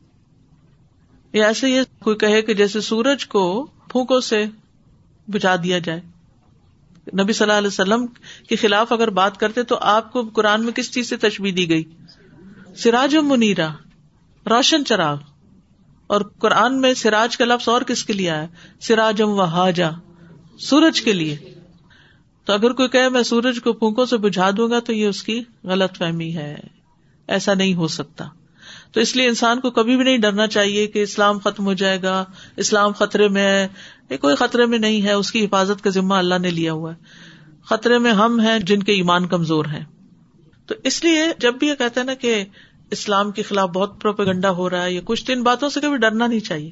یا 1.38 1.46
ایسے 1.46 1.70
یہ 1.70 1.80
کوئی 1.98 2.16
کہے 2.16 2.42
کہ 2.42 2.54
جیسے 2.54 2.80
سورج 2.80 3.26
کو 3.26 3.66
پھونکوں 3.88 4.20
سے 4.20 4.44
بجا 5.28 5.56
دیا 5.56 5.78
جائے۔ 5.78 6.00
نبی 7.22 7.32
صلی 7.32 7.44
اللہ 7.44 7.58
علیہ 7.58 7.68
وسلم 7.68 8.06
کے 8.48 8.56
خلاف 8.56 8.92
اگر 8.92 9.10
بات 9.10 9.40
کرتے 9.40 9.62
تو 9.62 9.78
آپ 9.80 10.12
کو 10.12 10.22
قرآن 10.32 10.64
میں 10.64 10.72
کس 10.72 10.92
چیز 10.92 11.08
سے 11.08 11.16
تشبیح 11.16 11.52
دی 11.56 11.68
گئی؟ 11.68 11.84
سراج 12.76 13.16
منیرا 13.16 13.68
روشن 14.46 14.84
چراغ۔ 14.84 15.16
اور 16.06 16.20
قرآن 16.38 16.80
میں 16.80 16.94
سراج 16.94 17.36
کا 17.36 17.44
لفظ 17.44 17.68
اور 17.68 17.82
کس 17.82 18.04
کے 18.04 18.12
لیے 18.12 18.30
آیا؟ 18.30 18.46
سراجم 18.80 19.28
و 19.28 19.42
حاجا 19.42 19.90
سورج 20.58 21.02
کے 21.02 21.12
لیے۔ 21.12 21.51
تو 22.44 22.52
اگر 22.52 22.72
کوئی 22.72 22.88
کہ 22.88 23.08
میں 23.08 23.22
سورج 23.22 23.60
کو 23.64 23.72
پھونکوں 23.72 24.06
سے 24.06 24.16
بجھا 24.16 24.50
دوں 24.56 24.70
گا 24.70 24.80
تو 24.80 24.92
یہ 24.92 25.06
اس 25.06 25.22
کی 25.22 25.42
غلط 25.64 25.96
فہمی 25.96 26.34
ہے۔ 26.34 26.56
ایسا 27.28 27.54
نہیں 27.54 27.74
ہو 27.74 27.88
سکتا۔ 27.88 28.24
تو 28.92 29.00
اس 29.00 29.16
لیے 29.16 29.28
انسان 29.28 29.60
کو 29.60 29.70
کبھی 29.70 29.96
بھی 29.96 30.04
نہیں 30.04 30.18
ڈرنا 30.18 30.46
چاہیے 30.46 30.86
کہ 30.86 31.02
اسلام 31.02 31.38
ختم 31.38 31.66
ہو 31.66 31.72
جائے 31.72 32.02
گا، 32.02 32.24
اسلام 32.56 32.92
خطرے 32.92 33.28
میں 33.28 33.42
ہے۔ 33.42 33.68
یہ 34.10 34.16
کوئی 34.16 34.36
خطرے 34.36 34.66
میں 34.66 34.78
نہیں 34.78 35.02
ہے، 35.02 35.12
اس 35.12 35.32
کی 35.32 35.44
حفاظت 35.44 35.84
کا 35.84 35.90
ذمہ 35.90 36.14
اللہ 36.14 36.34
نے 36.38 36.50
لیا 36.50 36.72
ہوا 36.72 36.92
ہے۔ 36.92 37.04
خطرے 37.64 37.98
میں 37.98 38.12
ہم 38.12 38.40
ہیں 38.40 38.58
جن 38.58 38.82
کے 38.82 38.92
ایمان 38.92 39.28
کمزور 39.28 39.64
ہیں۔ 39.64 39.84
تو 40.66 40.74
اس 40.84 41.04
لیے 41.04 41.22
جب 41.38 41.54
بھی 41.54 41.66
یہ 41.66 41.74
کہتے 41.74 42.00
ہیں 42.00 42.06
نا 42.06 42.14
کہ 42.14 42.44
اسلام 42.92 43.30
کے 43.30 43.42
خلاف 43.42 43.68
بہت 43.70 44.00
پروپیگنڈا 44.00 44.50
ہو 44.50 44.68
رہا 44.70 44.84
ہے 44.84 44.92
یا 44.92 45.00
کچھ 45.04 45.25
تین 45.25 45.42
باتوں 45.42 45.68
سے 45.68 45.80
کبھی 45.80 45.96
ڈرنا 45.96 46.26
نہیں 46.26 46.40
چاہیے، 46.40 46.70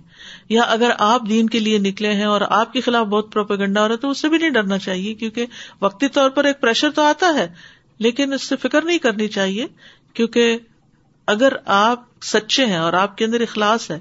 یا 0.48 0.62
اگر 0.68 0.90
آپ 0.98 1.28
دین 1.28 1.48
کے 1.48 1.60
لیے 1.60 1.78
نکلے 1.78 2.12
ہیں 2.12 2.24
اور 2.24 2.40
آپ 2.50 2.72
کے 2.72 2.80
خلاف 2.80 3.06
بہت 3.06 3.32
پروپیگنڈا 3.32 3.82
ہو 3.82 3.88
رہا 3.88 3.94
ہے 3.94 4.00
تو 4.00 4.10
اس 4.10 4.20
سے 4.20 4.28
بھی 4.28 4.38
نہیں 4.38 4.50
ڈرنا 4.50 4.78
چاہیے، 4.78 5.14
کیونکہ 5.14 5.46
وقتی 5.80 6.08
طور 6.08 6.30
پر 6.30 6.44
ایک 6.44 6.60
پریشر 6.60 6.90
تو 6.90 7.02
آتا 7.02 7.34
ہے، 7.34 7.46
لیکن 7.98 8.32
اس 8.32 8.42
سے 8.42 8.56
فکر 8.56 8.82
نہیں 8.82 8.98
کرنی 8.98 9.28
چاہیے، 9.28 9.66
کیونکہ 10.14 10.58
اگر 11.28 11.52
آپ 11.64 12.04
سچے 12.22 12.66
ہیں 12.66 12.78
اور 12.78 12.92
آپ 12.92 13.16
کے 13.16 13.24
اندر 13.24 13.40
اخلاص 13.40 13.90
ہے 13.90 13.98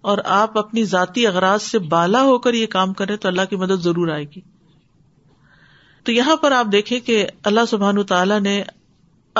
اور 0.00 0.18
آپ 0.24 0.58
اپنی 0.58 0.84
ذاتی 0.84 1.26
اغراض 1.26 1.62
سے 1.62 1.78
بالا 1.88 2.22
ہو 2.22 2.38
کر 2.38 2.54
یہ 2.54 2.66
کام 2.66 2.92
کریں 2.92 3.16
تو 3.16 3.28
اللہ 3.28 3.50
کی 3.50 3.56
مدد 3.56 3.82
ضرور 3.82 4.08
آئے 4.08 4.24
گی۔ 4.24 4.40
تو 6.06 6.12
یہاں 6.12 6.36
پر 6.36 6.52
آپ 6.52 6.66
دیکھیں 6.72 6.98
کہ 7.00 7.26
اللہ 7.44 7.66
سبحان 7.68 8.02
تعالیٰ 8.02 8.40
نے 8.40 8.62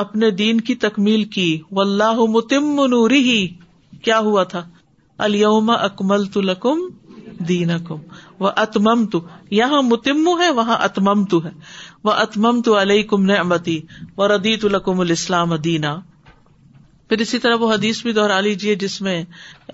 اپنے 0.00 0.30
دین 0.30 0.61
کی 0.61 0.75
تکمیل 0.75 1.25
کی۔ 1.25 1.61
و 1.73 1.80
اللہ 1.80 2.12
متم 2.12 2.87
نوری 2.87 3.30
ہی 3.30 3.49
کیا 4.02 4.19
ہوا 4.19 4.45
تھا؟ 4.45 4.69
الوم 5.19 5.71
اکمل 5.71 6.25
تو 6.25 6.40
لکم 6.40 6.78
دین 7.49 7.71
اکم 7.71 7.99
و 8.40 8.47
اتمم 8.47 9.07
تو 9.07 9.21
یہاں 9.50 9.83
متم 9.83 10.28
ہے، 10.40 10.50
وہاں 10.50 10.76
اتمم 10.80 11.25
تو 11.25 11.45
ہے۔ 11.45 11.50
وہ 12.04 12.11
اتمم 12.12 12.62
تو 12.62 12.80
علیہ 12.80 13.02
کم 13.02 13.25
نے 13.25 13.35
امتی 13.35 13.80
و 14.19 14.28
ردیت 14.28 14.64
الکم 14.64 15.00
الاسلام 15.00 15.54
دینا۔ 15.54 16.00
پھر 17.09 17.19
اسی 17.19 17.38
طرح 17.38 17.54
وہ 17.54 17.75
حدیث 17.75 18.02
بھی 18.02 18.12
دوہرا 18.12 18.40
لیجیے 18.40 18.75
جس 18.75 19.00
میں 19.00 19.25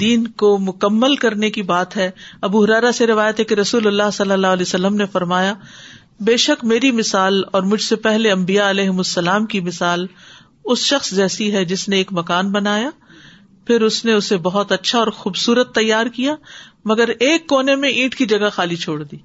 دین 0.00 0.26
کو 0.26 0.58
مکمل 0.58 1.16
کرنے 1.16 1.50
کی 1.50 1.62
بات 1.62 1.96
ہے۔ 1.96 2.10
ابو 2.42 2.64
حرارا 2.64 2.92
سے 2.92 3.06
روایت 3.06 3.40
ہے 3.40 3.44
کہ 3.44 3.54
رسول 3.54 3.86
اللہ 3.86 4.10
صلی 4.12 4.30
اللہ 4.30 4.46
علیہ 4.46 4.62
وسلم 4.62 4.94
نے 4.94 5.06
فرمایا 5.06 5.54
بے 6.20 6.36
شک 6.36 6.64
میری 6.64 6.90
مثال 6.90 7.42
اور 7.52 7.62
مجھ 7.62 7.82
سے 7.82 7.96
پہلے 7.96 8.30
امبیا 8.30 8.70
علیہ 8.70 8.88
السلام 8.88 9.46
کی 9.46 9.60
مثال 9.60 10.06
اس 10.64 10.78
شخص 10.78 11.10
جیسی 11.10 11.52
ہے 11.52 11.64
جس 11.64 11.88
نے 11.88 11.96
ایک 11.96 12.12
مکان 12.12 12.50
بنایا، 12.52 12.90
پھر 13.66 13.82
اس 13.82 14.04
نے 14.04 14.12
اسے 14.12 14.36
بہت 14.36 14.72
اچھا 14.72 14.98
اور 14.98 15.08
خوبصورت 15.08 15.74
تیار 15.74 16.06
کیا، 16.06 16.34
مگر 16.84 17.08
ایک 17.08 17.46
کونے 17.46 17.76
میں 17.76 17.88
اینٹ 17.88 18.14
کی 18.14 18.26
جگہ 18.26 18.48
خالی 18.52 18.76
چھوڑ 18.76 19.02
دی۔ 19.02 19.16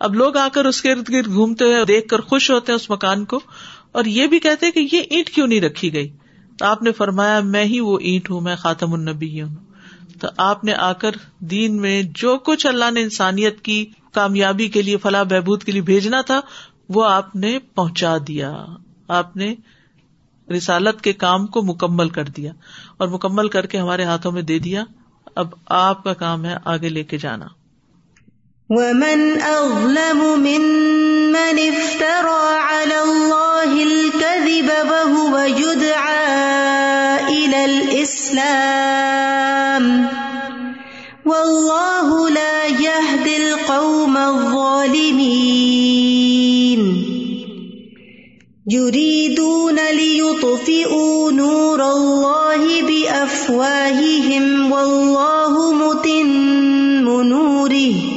اب 0.00 0.14
لوگ 0.14 0.36
آ 0.36 0.48
کر 0.52 0.64
اس 0.64 0.82
کے 0.82 0.92
ارد 0.92 1.08
گرد 1.08 1.26
گھومتے 1.26 1.64
ہوئے 1.64 1.84
دیکھ 1.84 2.08
کر 2.08 2.20
خوش 2.20 2.50
ہوتے 2.50 2.72
ہیں 2.72 2.76
اس 2.76 2.90
مکان 2.90 3.24
کو، 3.24 3.40
اور 3.92 4.04
یہ 4.04 4.26
بھی 4.26 4.38
کہتے 4.38 4.70
کہ 4.70 4.88
یہ 4.92 5.02
اینٹ 5.10 5.30
کیوں 5.30 5.46
نہیں 5.46 5.60
رکھی 5.60 5.92
گئی؟ 5.92 6.08
تو 6.58 6.64
آپ 6.64 6.82
نے 6.82 6.92
فرمایا، 6.92 7.40
میں 7.40 7.64
ہی 7.64 7.80
وہ 7.80 7.98
اینٹ 7.98 8.30
ہوں، 8.30 8.40
میں 8.40 8.56
خاتم 8.56 8.92
النبی 8.92 9.42
ہوں۔ 9.42 9.54
تو 10.20 10.28
آپ 10.36 10.64
نے 10.64 10.74
آ 10.74 10.92
کر 10.92 11.10
دین 11.38 11.80
میں 11.80 12.02
جو 12.02 12.38
کچھ 12.38 12.66
اللہ 12.66 12.90
نے 12.90 13.02
انسانیت 13.02 13.60
کی 13.60 13.86
کامیابی 14.12 14.68
کے 14.68 14.82
لیے 14.82 14.96
فلاح 14.96 15.22
بہبود 15.22 15.62
کے 15.62 15.72
لیے 15.72 15.82
بھیجنا 15.82 16.20
تھا، 16.20 16.40
وہ 16.88 17.04
آپ 17.04 17.36
نے 17.36 17.58
پہنچا 17.58 18.16
دیا۔ 18.28 18.64
آپ 19.08 19.36
نے 19.36 19.54
رسالت 20.56 21.00
کے 21.00 21.12
کام 21.12 21.46
کو 21.46 21.62
مکمل 21.62 22.08
کر 22.08 22.24
دیا 22.24 22.52
اور 22.96 23.08
مکمل 23.08 23.48
کر 23.48 23.66
کے 23.66 23.78
ہمارے 23.78 24.04
ہاتھوں 24.04 24.32
میں 24.32 24.42
دے 24.42 24.58
دیا۔ 24.58 24.84
اب 25.36 25.48
آپ 25.66 26.04
کا 26.04 26.12
کام 26.12 26.44
ہے 26.44 26.56
آگے 26.64 26.88
لے 26.88 27.04
کے 27.04 27.18
جانا۔ 27.18 27.46
ومن 28.68 29.38
اظلم 29.42 30.18
ممن 30.18 31.58
افترى 31.58 32.58
على 32.74 32.94
الله 32.94 33.80
الكذب 33.80 34.70
وهو 34.90 35.38
يدعى 35.58 36.26
الى 37.28 37.62
الاسلام 37.62 38.95
يريدون 48.72 49.78
ليطفئوا 49.94 51.30
نور 51.30 51.80
الله 51.80 52.80
بافواههم 52.86 54.72
والله 54.72 55.60
متم 55.76 56.32
نوره 57.22 58.16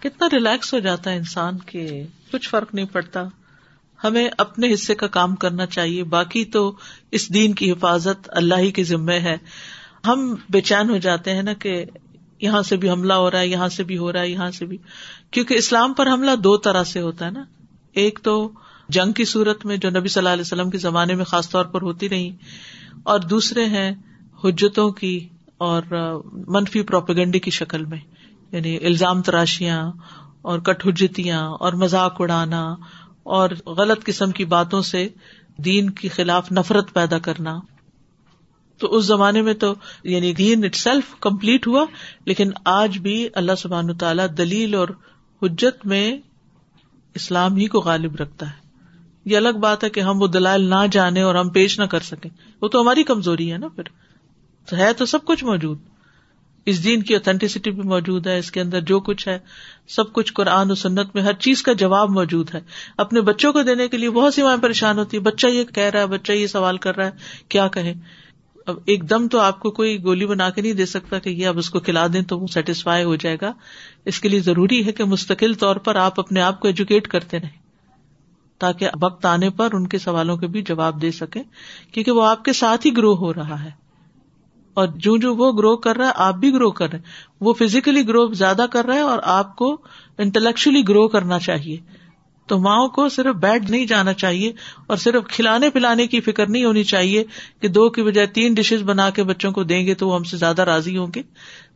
کتنا 0.00 0.28
ریلیکس 0.32 0.74
ہو 0.74 0.78
جاتا 0.78 1.10
ہے 1.10 1.16
انسان 1.16 1.58
کے 1.58 2.06
کچھ 2.32 2.48
فرق 2.48 2.74
نہیں 2.74 2.86
پڑتا۔ 2.92 3.22
ہمیں 4.04 4.28
اپنے 4.38 4.74
حصے 4.74 4.94
کا 4.94 5.06
کام 5.06 5.34
کرنا 5.34 5.66
چاہیے، 5.66 6.04
باقی 6.04 6.44
تو 6.44 6.72
اس 7.10 7.34
دین 7.34 7.52
کی 7.52 7.72
حفاظت 7.72 8.30
اللہ 8.32 8.54
ہی 8.54 8.70
کے 8.70 8.84
ذمے 8.84 9.18
ہے۔ 9.18 9.36
ہم 10.04 10.34
بے 10.50 10.60
چین 10.60 10.90
ہو 10.90 10.96
جاتے 10.96 11.34
ہیں 11.34 11.42
نا 11.42 11.52
کہ 11.52 11.84
یہاں 12.40 12.62
سے 12.62 12.76
بھی 12.76 12.90
حملہ 12.90 13.12
ہو 13.12 13.30
رہا 13.30 13.38
ہے، 13.38 13.48
یہاں 13.48 13.68
سے 13.68 13.84
بھی 13.84 13.98
ہو 13.98 14.12
رہا 14.12 14.20
ہے، 14.20 14.28
یہاں 14.28 14.50
سے 14.50 14.66
بھی۔ 14.66 14.76
کیونکہ 15.30 15.54
اسلام 15.54 15.92
پر 15.92 16.06
حملہ 16.06 16.34
دو 16.36 16.56
طرح 16.56 16.84
سے 16.84 17.00
ہوتا 17.00 17.26
ہے 17.26 17.30
نا۔ 17.30 17.44
ایک 17.92 18.18
تو 18.22 18.50
جنگ 18.88 19.12
کی 19.12 19.24
صورت 19.24 19.64
میں 19.66 19.76
جو 19.76 19.90
نبی 19.90 20.08
صلی 20.08 20.20
اللہ 20.20 20.32
علیہ 20.32 20.40
وسلم 20.40 20.70
کے 20.70 20.78
زمانے 20.78 21.14
میں 21.14 21.24
خاص 21.24 21.48
طور 21.50 21.64
پر 21.64 21.82
ہوتی 21.82 22.08
رہی، 22.08 22.30
اور 23.02 23.20
دوسرے 23.20 23.64
ہیں 23.64 23.90
حجتوں 24.44 24.90
کی 24.90 25.18
اور 25.58 25.82
منفی 26.48 26.82
پروپیگنڈی 26.82 27.38
کی 27.38 27.50
شکل 27.50 27.84
میں 27.84 27.98
یعنی 28.52 28.76
الزام 28.76 29.22
تراشیاں 29.22 29.90
اور 30.42 30.58
کٹ 30.58 30.86
حجتیاں 30.86 31.40
اور 31.50 31.72
مذاق 31.72 32.20
اڑانا 32.20 32.62
اور 33.22 33.50
غلط 33.66 34.04
قسم 34.04 34.30
کی 34.30 34.44
باتوں 34.44 34.82
سے 34.82 35.08
دین 35.58 35.90
کے 35.90 36.08
خلاف 36.08 36.52
نفرت 36.52 36.92
پیدا 36.94 37.18
کرنا۔ 37.18 37.58
تو 38.78 38.96
اس 38.96 39.04
زمانے 39.04 39.42
میں 39.42 39.54
تو 39.54 39.74
یعنی 40.04 40.34
دین 40.34 40.64
اٹ 40.64 40.74
سیلف 40.74 41.14
کمپلیٹ 41.20 41.66
ہوا، 41.66 41.84
لیکن 42.24 42.50
آج 42.64 42.98
بھی 42.98 43.28
اللہ 43.34 43.52
سبحان 43.58 43.96
تعالیٰ 43.96 44.26
دلیل 44.38 44.74
اور 44.74 44.88
حجت 45.42 45.86
میں 45.86 46.16
اسلام 47.14 47.56
ہی 47.56 47.66
کو 47.66 47.80
غالب 47.80 48.16
رکھتا 48.16 48.46
ہے۔ 48.46 48.68
یہ 49.24 49.36
الگ 49.36 49.48
بات 49.48 49.84
ہے 49.84 49.90
کہ 49.90 50.00
ہم 50.00 50.22
وہ 50.22 50.26
دلائل 50.26 50.62
نہ 50.62 50.86
جانے 50.90 51.22
اور 51.22 51.34
ہم 51.34 51.48
پیش 51.48 51.78
نہ 51.78 51.84
کر 51.84 52.00
سکیں۔ 52.00 52.30
وہ 52.62 52.68
تو 52.68 52.80
ہماری 52.80 53.02
کمزوری 53.02 53.52
ہے 53.52 53.58
نا 53.58 53.68
پھر۔ 53.68 53.84
تو 54.70 54.76
ہے 54.76 54.92
تو 54.92 55.06
سب 55.06 55.24
کچھ 55.24 55.44
موجود۔ 55.44 55.78
اس 56.66 56.84
دین 56.84 57.02
کی 57.02 57.14
اوتھینٹسٹی 57.14 57.70
بھی 57.70 57.82
موجود 57.82 58.26
ہے، 58.26 58.38
اس 58.38 58.50
کے 58.50 58.60
اندر 58.60 58.80
جو 58.80 59.00
کچھ 59.00 59.28
ہے، 59.28 59.38
سب 59.88 60.12
کچھ 60.12 60.32
قرآن 60.32 60.70
و 60.70 60.74
سنت 60.74 61.14
میں 61.14 61.22
ہر 61.22 61.32
چیز 61.32 61.62
کا 61.62 61.72
جواب 61.72 62.10
موجود 62.10 62.54
ہے۔ 62.54 62.60
اپنے 62.96 63.20
بچوں 63.20 63.52
کو 63.52 63.62
دینے 63.62 63.88
کے 63.88 63.96
لیے 63.96 64.10
بہت 64.10 64.34
سی 64.34 64.42
مائیں 64.42 64.62
پریشان 64.62 64.98
ہوتی 64.98 65.16
ہے 65.16 65.22
بچہ 65.22 65.46
یہ 65.46 65.64
کہہ 65.64 65.82
رہا 65.82 66.00
ہے، 66.00 66.06
بچہ 66.06 66.32
یہ 66.32 66.46
سوال 66.46 66.76
کر 66.76 66.96
رہا 66.96 67.04
ہے، 67.04 67.10
کیا 67.48 67.68
کہے 67.68 67.94
اب 68.68 68.76
ایک 68.84 69.10
دم 69.10 69.28
تو 69.28 69.40
آپ 69.40 69.60
کو 69.60 69.70
کوئی 69.70 70.04
گولی 70.04 70.26
بنا 70.26 70.50
کے 70.50 70.62
نہیں 70.62 70.72
دے 70.72 70.86
سکتا 70.86 71.18
کہ 71.18 71.28
یہ 71.30 71.46
اب 71.46 71.58
اس 71.58 71.70
کو 71.70 71.80
کھلا 71.80 72.06
دیں 72.06 72.22
تو 72.22 72.38
وہ 72.38 72.46
سیٹسفائی 72.46 73.04
ہو 73.04 73.14
جائے 73.16 73.36
گا۔ 73.42 73.52
اس 74.04 74.20
کے 74.20 74.28
لیے 74.28 74.40
ضروری 74.40 74.86
ہے 74.86 74.92
کہ 74.92 75.04
مستقل 75.04 75.54
طور 75.54 75.76
پر 75.76 75.96
آپ 75.96 76.20
اپنے 76.20 76.40
آپ 76.40 76.60
کو 76.60 76.66
ایجوکیٹ 76.68 77.08
کرتے 77.08 77.38
رہیں 77.38 77.58
تاکہ 78.58 78.88
وقت 79.02 79.26
آنے 79.26 79.50
پر 79.50 79.68
ان 79.72 79.86
کے 79.86 79.98
سوالوں 79.98 80.36
کے 80.36 80.46
بھی 80.46 80.62
جواب 80.62 81.02
دے 81.02 81.10
سکے 81.10 81.42
کیونکہ 81.92 82.12
وہ 82.12 82.26
آپ 82.26 82.44
کے 82.44 82.52
ساتھ 82.52 82.86
ہی 82.86 82.96
گرو 82.96 83.14
ہو 83.14 83.34
رہا 83.34 83.64
ہے۔ 83.64 83.70
اور 84.74 84.86
جو 84.86 85.16
جو 85.16 85.34
وہ 85.34 85.52
گرو 85.52 85.76
کر 85.76 85.96
رہا 85.96 86.06
ہے، 86.06 86.12
آپ 86.14 86.34
بھی 86.34 86.52
گرو 86.52 86.70
کر 86.70 86.90
رہے 86.90 86.98
وہ 87.40 87.54
فزیکلی 87.54 88.08
گرو 88.08 88.26
زیادہ 88.26 88.66
کر 88.72 88.84
رہا 88.84 88.94
ہے 88.94 89.00
اور 89.00 89.18
آپ 89.22 89.56
کو 89.56 89.76
انٹلیکچلی 90.18 90.82
گرو 90.88 91.08
کرنا 91.08 91.38
چاہیے۔ 91.38 91.76
تو 92.48 92.58
ماؤں 92.58 92.88
کو 92.88 93.08
صرف 93.08 93.34
بیٹھ 93.34 93.70
نہیں 93.70 93.86
جانا 93.86 94.12
چاہیے 94.12 94.52
اور 94.86 94.96
صرف 94.96 95.24
کھلانے 95.28 95.70
پلانے 95.70 96.06
کی 96.06 96.20
فکر 96.20 96.48
نہیں 96.48 96.64
ہونی 96.64 96.84
چاہیے 96.84 97.24
کہ 97.60 97.68
دو 97.68 97.90
کی 97.90 98.02
بجائے 98.02 98.26
تین 98.26 98.54
ڈشز 98.54 98.82
بنا 98.82 99.10
کے 99.10 99.22
بچوں 99.22 99.52
کو 99.52 99.64
دیں 99.64 99.86
گے 99.86 99.94
تو 99.94 100.08
وہ 100.08 100.14
ہم 100.14 100.24
سے 100.24 100.36
زیادہ 100.36 100.62
راضی 100.62 100.96
ہوں 100.96 101.06
گے۔ 101.14 101.22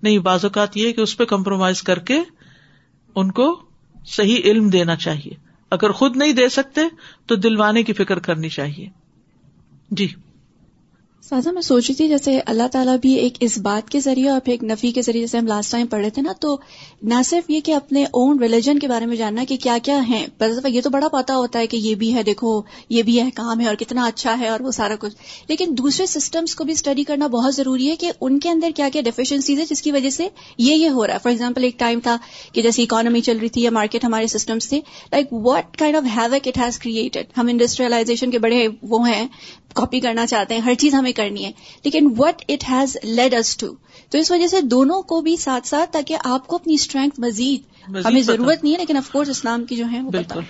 نہیں، 0.02 0.18
بعض 0.18 0.44
اوقات 0.44 0.76
یہ 0.76 0.92
کہ 0.92 1.00
اس 1.00 1.16
پہ 1.16 1.24
کمپرومائز 1.24 1.82
کر 1.82 1.98
کے 1.98 2.20
ان 3.14 3.30
کو 3.32 3.62
صحیح 4.06 4.40
علم 4.44 4.68
دینا 4.68 4.96
چاہیے۔ 4.96 5.30
اگر 5.70 5.90
خود 5.90 6.16
نہیں 6.16 6.32
دے 6.32 6.48
سکتے 6.48 6.80
تو 7.26 7.34
دلوانے 7.34 7.82
کی 7.82 7.92
فکر 7.92 8.18
کرنی 8.18 8.48
چاہیے۔ 8.48 8.88
جی۔ 9.90 10.08
سازا، 11.22 11.50
میں 11.50 11.62
سوچ 11.62 11.86
رہی 11.88 11.94
تھی، 11.94 12.08
جیسے 12.08 12.40
اللہ 12.46 12.62
تعالیٰ 12.72 12.96
بھی 12.98 13.12
ایک 13.14 13.34
اس 13.40 13.58
بات 13.58 13.90
کے 13.90 14.00
ذریعے 14.00 14.28
اور 14.28 14.40
ایک 14.44 14.64
نفی 14.64 14.90
کے 14.92 15.02
ذریعے 15.02 15.22
جیسے 15.22 15.38
ہم 15.38 15.46
لاسٹ 15.46 15.72
ٹائم 15.72 15.86
پڑھے 15.86 16.10
تھے 16.10 16.22
نا، 16.22 16.32
تو 16.40 16.56
نہ 17.02 17.14
صرف 17.24 17.50
یہ 17.50 17.60
کہ 17.60 17.74
اپنے 17.74 18.04
اون 18.04 18.38
ریلیجن 18.38 18.78
کے 18.78 18.88
بارے 18.88 19.06
میں 19.06 19.16
جاننا 19.16 19.44
کہ 19.48 19.56
کیا 19.56 19.76
کیا 19.82 20.00
ہے 20.08 20.26
یہ 20.66 20.80
تو 20.80 20.90
بڑا 20.90 21.08
پتا 21.08 21.36
ہوتا 21.36 21.58
ہے 21.58 21.66
کہ 21.66 21.76
یہ 21.76 21.94
بھی 21.94 22.14
ہے، 22.14 22.22
دیکھو، 22.22 22.62
یہ 22.88 23.02
بھی 23.02 23.20
ہے، 23.20 23.28
کام 23.34 23.60
ہے 23.60 23.66
اور 23.66 23.74
کتنا 23.74 24.06
اچھا 24.06 24.38
ہے 24.38 24.48
اور 24.48 24.60
وہ 24.60 24.70
سارا 24.70 24.94
کچھ۔ 25.00 25.14
لیکن 25.48 25.74
دوسرے 25.78 26.06
سسٹمس 26.06 26.54
کو 26.54 26.64
بھی 26.64 26.72
اسٹڈی 26.72 27.04
کرنا 27.04 27.26
بہت 27.26 27.54
ضروری 27.54 27.90
ہے 27.90 27.96
کہ 27.96 28.10
ان 28.20 28.38
کے 28.38 28.50
اندر 28.50 28.70
کیا 28.76 28.88
کیا 28.92 29.02
ڈیفیشنسیز 29.02 29.58
ہے 29.58 29.64
جس 29.70 29.82
کی 29.82 29.92
وجہ 29.92 30.10
سے 30.10 30.28
یہ 30.58 30.74
یہ 30.74 30.88
ہو 30.88 31.06
رہا 31.06 31.14
ہے۔ 31.14 31.18
فار 31.22 31.30
ایگزامپل 31.30 31.64
ایک 31.64 31.78
ٹائم 31.78 32.00
تھا 32.00 32.16
کہ 32.52 32.62
جیسے 32.62 32.82
اکانومی 32.82 33.20
چل 33.20 33.38
رہی 33.38 33.48
تھی 33.48 33.62
یا 33.62 33.70
مارکیٹ 33.70 34.04
ہمارے 34.04 34.26
سسٹمس 34.26 34.68
تھے 34.68 34.80
like 35.12 35.32
what 35.32 35.76
kind 35.76 35.96
of 35.96 36.04
havoc 36.16 36.48
it 36.48 36.58
has 36.58 36.78
created 36.78 37.38
ہم 37.38 37.46
انڈسٹریلائزیشن 37.46 38.30
کے 38.30 38.38
بڑے 38.38 38.66
وہ 38.82 39.08
ہیں 39.08 39.26
کاپی 39.74 40.00
کرنا 40.00 40.26
چاہتے 40.26 40.54
ہیں 40.54 40.60
ہر 40.60 40.74
چیز 40.74 40.94
ہمیں 40.94 41.12
کرنی 41.12 41.44
ہے۔ 41.44 41.52
لیکن 41.84 42.14
what 42.18 42.44
it 42.48 42.70
has 42.70 42.96
led 43.04 43.34
us 43.34 43.56
to 43.56 43.74
تو 44.10 44.18
اس 44.18 44.30
وجہ 44.30 44.46
سے 44.46 44.60
دونوں 44.60 45.02
کو 45.02 45.20
بھی 45.20 45.36
ساتھ 45.36 45.66
ساتھ 45.66 45.92
تاکہ 45.92 46.16
آپ 46.24 46.46
کو 46.46 46.56
اپنی 46.56 46.74
اسٹرینتھ 46.74 47.20
مزید 47.20 47.60
ہمیں 48.04 48.22
ضرورت 48.22 48.64
نہیں 48.64 48.74
ہے 48.74 48.78
لیکن 48.78 48.96
افکوس 48.96 49.28
اسلام 49.28 49.64
کی 49.64 49.76
جو 49.76 49.84
ہے 49.92 50.00
بالکل۔ 50.02 50.40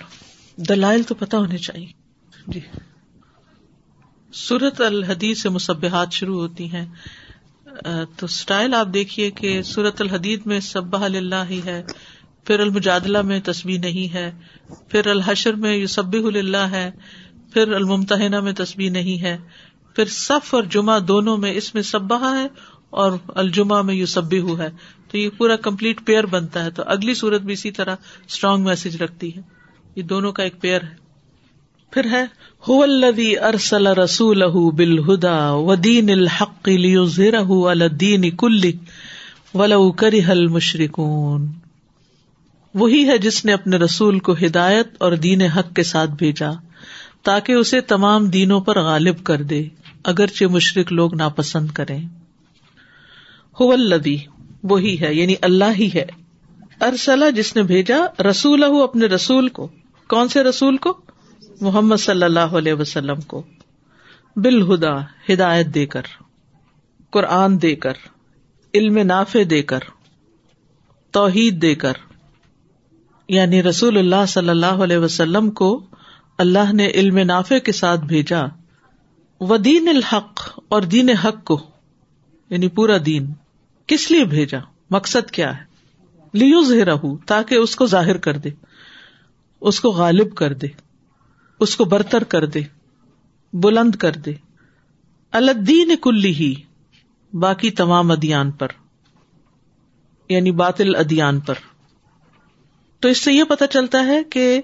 دلائل 0.55 1.03
تو 1.03 1.15
پتا 1.15 1.37
ہونے 1.37 1.57
چاہیے۔ 1.57 1.87
جی۔ 2.47 2.59
سورت 4.33 4.81
الحدید 4.81 5.37
سے 5.37 5.49
مصبحات 5.49 6.11
شروع 6.11 6.39
ہوتی 6.39 6.71
ہیں۔ 6.71 6.85
تو 8.17 8.25
اسٹائل 8.25 8.73
آپ 8.73 8.87
دیکھیے 8.93 9.31
کہ 9.31 9.61
سورت 9.61 10.01
الحدید 10.01 10.41
میں 10.45 10.59
سب 10.59 10.95
اللہ 10.95 11.43
ہی 11.49 11.61
ہے 11.65 11.83
پھر 12.45 12.59
المجادلہ 12.59 13.21
میں 13.21 13.39
تصویر 13.39 13.79
نہیں 13.79 14.13
ہے 14.13 14.31
پھر 14.89 15.07
الحشر 15.07 15.53
میں 15.53 15.75
یو 15.75 15.87
سب 15.87 16.13
اللہ 16.13 16.57
ہے۔ 16.57 16.91
پھر 17.53 17.73
الممتحنہ 17.73 18.39
میں 18.39 18.53
تصویر 18.53 18.91
نہیں 18.91 19.21
ہے۔ 19.21 19.37
پھر 19.95 20.05
صف 20.05 20.53
اور 20.53 20.63
جمعہ 20.63 20.99
دونوں 20.99 21.37
میں 21.37 21.53
اس 21.53 21.73
میں 21.73 21.81
سب 21.81 22.13
ہے 22.13 22.47
اور 22.89 23.11
الجمہ 23.27 23.81
میں 23.81 23.95
یو 23.95 24.05
سب 24.05 24.33
ہے۔ 24.59 24.69
تو 25.11 25.17
یہ 25.17 25.29
پورا 25.37 25.55
کمپلیٹ 25.55 26.05
پیئر 26.05 26.25
بنتا 26.25 26.65
ہے۔ 26.65 26.71
تو 26.71 26.83
اگلی 26.85 27.13
صورت 27.13 27.41
بھی 27.41 27.53
اسی 27.53 27.71
طرح 27.71 27.95
اسٹرانگ 28.27 28.63
میسج 28.63 29.03
رکھتی 29.03 29.35
ہے۔ 29.35 29.41
یہ 29.95 30.03
دونوں 30.03 30.31
کا 30.31 30.43
ایک 30.43 30.61
پیئر 30.61 30.81
ہے۔ 30.81 31.03
پھر 31.91 32.05
ہے 32.11 32.25
ارسل 33.39 33.87
رسول 33.87 34.43
بالہدا 34.71 35.51
ودین 35.51 36.09
الحق 36.09 36.69
الدین 37.67 38.29
کل 38.29 38.61
ولو 39.53 39.91
کرل 39.91 40.47
مشرقون 40.47 41.51
وہی 42.73 43.07
ہے 43.07 43.17
جس 43.17 43.45
نے 43.45 43.53
اپنے 43.53 43.77
رسول 43.77 44.19
کو 44.19 44.33
ہدایت 44.33 44.87
اور 44.97 45.11
دین 45.11 45.41
حق 45.41 45.75
کے 45.75 45.83
ساتھ 45.83 46.11
بھیجا۔ 46.11 46.51
تاکہ 47.23 47.51
اسے 47.51 47.81
تمام 47.81 48.25
دینوں 48.25 48.61
پر 48.61 48.79
غالب 48.79 49.23
کر 49.23 49.41
دے، 49.41 49.65
اگرچہ 50.03 50.45
مشرق 50.45 50.91
لوگ 50.91 51.15
ناپسند 51.15 51.71
کریں۔ 51.71 52.07
الدی 53.59 54.17
وہی 54.63 55.01
ہے 55.01 55.13
یعنی 55.13 55.35
اللہ 55.41 55.77
ہی 55.79 55.89
ہے۔ 55.95 56.05
ارسلا 56.81 57.29
جس 57.29 57.55
نے 57.55 57.63
بھیجا 57.63 58.23
رسول 58.29 58.63
اپنے 58.63 59.05
رسول 59.05 59.49
کو۔ 59.49 59.69
کون 60.07 60.27
سے 60.27 60.43
رسول 60.43 60.77
کو؟ 60.77 61.01
محمد 61.61 61.95
صلی 61.95 62.23
اللہ 62.23 62.39
علیہ 62.39 62.73
وسلم 62.73 63.21
کو۔ 63.21 63.43
بالہدا، 64.35 65.01
ہدایت 65.01 65.67
دے 65.67 65.85
کر۔ 65.85 66.01
قرآن 67.09 67.61
دے 67.61 67.75
کر۔ 67.75 67.93
علم 68.73 68.97
نافع 68.97 69.39
دے 69.49 69.61
کر۔ 69.61 69.79
توحید 71.11 71.61
دے 71.61 71.75
کر۔ 71.75 71.93
یعنی 73.29 73.63
رسول 73.63 73.97
اللہ 73.97 74.25
صلی 74.27 74.49
اللہ 74.49 74.65
علیہ 74.65 74.97
وسلم 74.97 75.51
کو 75.51 75.85
اللہ 76.37 76.73
نے 76.73 76.87
علم 76.87 77.17
نافع 77.17 77.59
کے 77.59 77.71
ساتھ 77.71 78.01
بھیجا۔ 78.01 78.41
و 79.39 79.57
دین 79.57 79.89
الحق 79.89 80.59
اور 80.67 80.81
دین 80.81 81.09
حق 81.09 81.43
کو 81.43 81.69
یعنی 82.49 82.67
پورا 82.67 82.97
دین، 83.05 83.33
کس 83.87 84.11
لیے 84.11 84.25
بھیجا؟ 84.25 84.59
مقصد 84.89 85.31
کیا 85.31 85.57
ہے؟ 85.57 85.63
لیو 86.33 86.85
رہ 86.85 87.25
تاکہ 87.25 87.55
اس 87.55 87.75
کو 87.75 87.85
ظاہر 87.85 88.17
کر 88.17 88.37
دے، 88.37 88.49
اس 89.61 89.79
کو 89.79 89.89
غالب 89.89 90.35
کر 90.35 90.53
دے، 90.53 90.67
اس 91.59 91.75
کو 91.75 91.85
برتر 91.85 92.23
کر 92.23 92.45
دے، 92.45 92.61
بلند 93.53 93.95
کر 93.95 94.11
دے۔ 94.11 94.33
الدین 95.31 95.95
کلی 96.01 96.33
ہی 96.33 96.53
باقی 97.33 97.71
تمام 97.71 98.11
ادیان 98.11 98.51
پر 98.51 98.67
یعنی 100.29 100.51
باطل 100.51 100.95
ادیان 100.95 101.39
پر۔ 101.39 101.53
تو 102.99 103.07
اس 103.07 103.17
سے 103.17 103.33
یہ 103.33 103.43
پتا 103.43 103.67
چلتا 103.67 104.05
ہے 104.05 104.23
کہ 104.23 104.61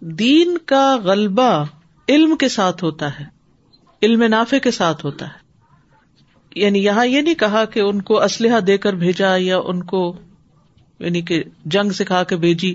دین 0.00 0.58
کا 0.58 0.96
غلبہ 1.04 1.64
علم 2.08 2.36
کے 2.36 2.48
ساتھ 2.48 2.84
ہوتا 2.84 3.20
ہے، 3.20 3.24
علم 4.02 4.22
نافع 4.22 4.58
کے 4.58 4.70
ساتھ 4.70 5.04
ہوتا 5.04 5.26
ہے۔ 5.26 5.50
یعنی 6.54 6.84
یہاں 6.84 7.06
یہ 7.06 7.20
نہیں 7.20 7.34
کہا 7.34 7.64
کہ 7.64 7.80
ان 7.80 8.02
کو 8.02 8.22
اسلحہ 8.22 8.60
دے 8.60 8.78
کر 8.78 8.92
بھیجا 8.92 9.36
یا 9.36 9.58
ان 9.58 9.82
کو 9.82 10.16
یعنی 10.98 11.20
کہ 11.20 11.44
جنگ 11.64 11.90
سکھا 11.90 12.22
کے 12.22 12.36
بھیجی، 12.36 12.74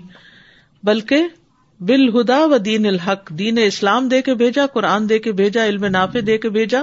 بلکہ 0.84 1.24
بالہدا 1.79 2.46
و 2.46 2.58
دین 2.58 2.86
الحق، 2.86 3.29
دین 3.29 3.60
اسلام 3.63 4.08
دے 4.08 4.22
کے 4.22 4.34
بھیجا، 4.34 4.67
قرآن 4.67 5.10
دے 5.10 5.20
کے 5.20 5.32
بھیجا، 5.32 5.65
علم 5.65 5.86
نافع 5.86 6.20
دے 6.27 6.38
کے 6.38 6.50
بھیجا، 6.50 6.82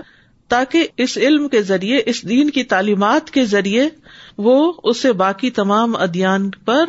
تاکہ 0.48 0.86
اس 0.96 1.18
علم 1.18 1.48
کے 1.48 1.62
ذریعے، 1.62 2.02
اس 2.06 2.28
دین 2.28 2.50
کی 2.50 2.64
تعلیمات 2.64 3.30
کے 3.30 3.44
ذریعے 3.44 3.88
وہ 4.38 4.72
اسے 4.82 5.12
باقی 5.12 5.50
تمام 5.50 5.96
ادیان 5.96 6.50
پر 6.50 6.84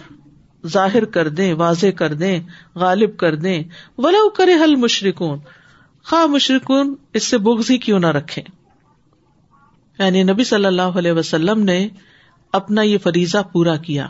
ظاہر 0.68 1.06
کر 1.06 1.30
دیں، 1.30 1.54
واضح 1.54 1.88
کر 1.88 2.14
دیں، 2.14 2.40
غالب 2.76 3.18
کر 3.18 3.36
دیں۔ 3.36 3.64
ولو 3.98 4.30
کرے 4.30 4.54
حل 4.54 4.76
مشرقون 4.76 5.40
خواہ 6.04 6.26
مشرقن 6.26 6.94
اس 7.14 7.24
سے 7.24 7.38
بغضی 7.38 7.78
کیوں 7.78 8.00
نہ 8.00 8.08
رکھے 8.08 8.42
یعنی 10.00 10.24
نبی 10.24 10.44
صلی 10.44 10.66
اللہ 10.66 10.82
علیہ 10.82 11.12
وسلم 11.12 11.64
نے 11.64 11.88
اپنا 12.52 12.82
یہ 12.82 12.98
فریضہ 12.98 13.38
پورا 13.52 13.78
کیا۔ 13.78 14.08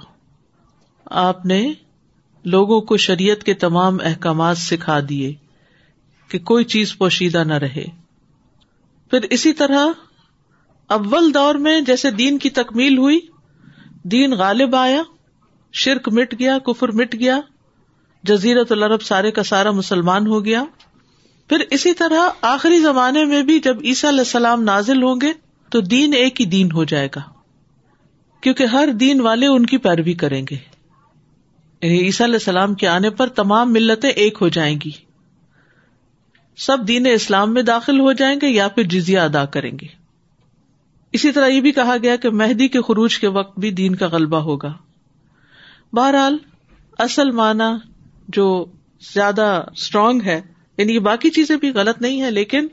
آپ 1.05 1.45
نے 1.45 1.73
لوگوں 2.45 2.81
کو 2.81 2.97
شریعت 2.97 3.43
کے 3.43 3.53
تمام 3.53 3.97
احکامات 4.03 4.57
سکھا 4.57 4.99
دیے 5.09 5.33
کہ 6.27 6.39
کوئی 6.39 6.65
چیز 6.65 6.97
پوشیدہ 6.97 7.43
نہ 7.43 7.53
رہے۔ 7.53 7.85
پھر 9.09 9.19
اسی 9.29 9.53
طرح 9.53 9.85
اول 10.87 11.33
دور 11.33 11.55
میں 11.55 11.81
جیسے 11.81 12.11
دین 12.11 12.37
کی 12.37 12.49
تکمیل 12.49 12.97
ہوئی، 12.97 13.19
دین 14.03 14.31
غالب 14.31 14.75
آیا۔ 14.75 15.01
شرک 15.73 16.09
مٹ 16.09 16.39
گیا، 16.39 16.57
کفر 16.57 16.91
مٹ 16.91 17.15
گیا، 17.19 17.39
جزیرت 18.23 18.71
العرب 18.71 19.01
سارے 19.01 19.31
کا 19.31 19.43
سارا 19.43 19.71
مسلمان 19.71 20.27
ہو 20.27 20.45
گیا۔ 20.45 20.63
پھر 21.49 21.57
اسی 21.69 21.93
طرح 21.93 22.29
آخری 22.41 22.79
زمانے 22.79 23.25
میں 23.25 23.43
بھی 23.43 23.59
جب 23.59 23.77
عیسیٰ 23.83 24.09
علیہ 24.09 24.19
السلام 24.19 24.63
نازل 24.63 25.03
ہوں 25.03 25.15
گے 25.21 25.33
تو 25.71 25.81
دین 25.81 26.13
ایک 26.13 26.41
ہی 26.41 26.45
دین 26.45 26.71
ہو 26.71 26.83
جائے 26.83 27.07
گا۔ 27.15 27.21
کیونکہ 28.41 28.63
ہر 28.63 28.89
دین 28.99 29.21
والے 29.21 29.47
ان 29.47 29.65
کی 29.65 29.77
پیروی 29.77 30.13
کریں 30.13 30.45
گے۔ 30.51 30.55
یعنی 31.81 31.99
عیسیٰ 31.99 32.25
علیہ 32.25 32.35
السلام 32.35 32.73
کے 32.73 32.87
آنے 32.87 33.09
پر 33.09 33.27
تمام 33.27 33.73
ملتیں 33.73 34.09
ایک 34.09 34.37
ہو 34.41 34.47
جائیں 34.47 34.79
گی۔ 34.85 34.91
سب 36.57 36.77
دین 36.87 37.07
اسلام 37.13 37.53
میں 37.53 37.61
داخل 37.61 37.99
ہو 37.99 38.13
جائیں 38.13 38.39
گے 38.41 38.47
یا 38.47 38.67
پھر 38.67 38.83
جزیا 38.83 39.23
ادا 39.23 39.45
کریں 39.45 39.71
گے۔ 39.81 39.87
اسی 41.11 41.31
طرح 41.31 41.47
یہ 41.47 41.61
بھی 41.61 41.71
کہا 41.71 41.95
گیا 42.03 42.15
کہ 42.15 42.29
مہدی 42.29 42.67
کے 42.67 42.81
خروج 42.81 43.19
کے 43.19 43.27
وقت 43.27 43.59
بھی 43.59 43.71
دین 43.71 43.95
کا 43.95 44.07
غلبہ 44.07 44.37
ہوگا۔ 44.37 44.73
بہرحال 45.93 46.37
اصل 46.97 47.31
معنی 47.31 47.89
جو 48.27 48.65
زیادہ 49.13 49.63
اسٹرانگ 49.71 50.21
ہے 50.21 50.41
یعنی 50.77 50.93
یہ 50.93 50.99
باقی 50.99 51.29
چیزیں 51.29 51.57
بھی 51.57 51.69
غلط 51.69 52.01
نہیں 52.01 52.21
ہے 52.21 52.31
لیکن 52.31 52.67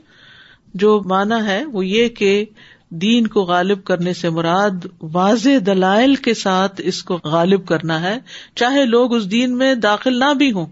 جو 0.73 1.01
مانا 1.05 1.45
ہے 1.45 1.65
وہ 1.65 1.85
یہ 1.85 2.07
کہ 2.07 2.45
دین 2.89 3.27
کو 3.27 3.41
غالب 3.41 3.83
کرنے 3.83 4.13
سے 4.13 4.29
مراد 4.29 4.85
واضح 5.01 5.49
دلائل 5.65 6.15
کے 6.15 6.33
ساتھ 6.33 6.81
اس 6.83 7.03
کو 7.03 7.19
غالب 7.23 7.67
کرنا 7.67 8.01
ہے، 8.01 8.19
چاہے 8.55 8.85
لوگ 8.85 9.15
اس 9.15 9.31
دین 9.31 9.57
میں 9.57 9.75
داخل 9.75 10.19
نہ 10.19 10.33
بھی 10.33 10.51
ہوں۔ 10.51 10.65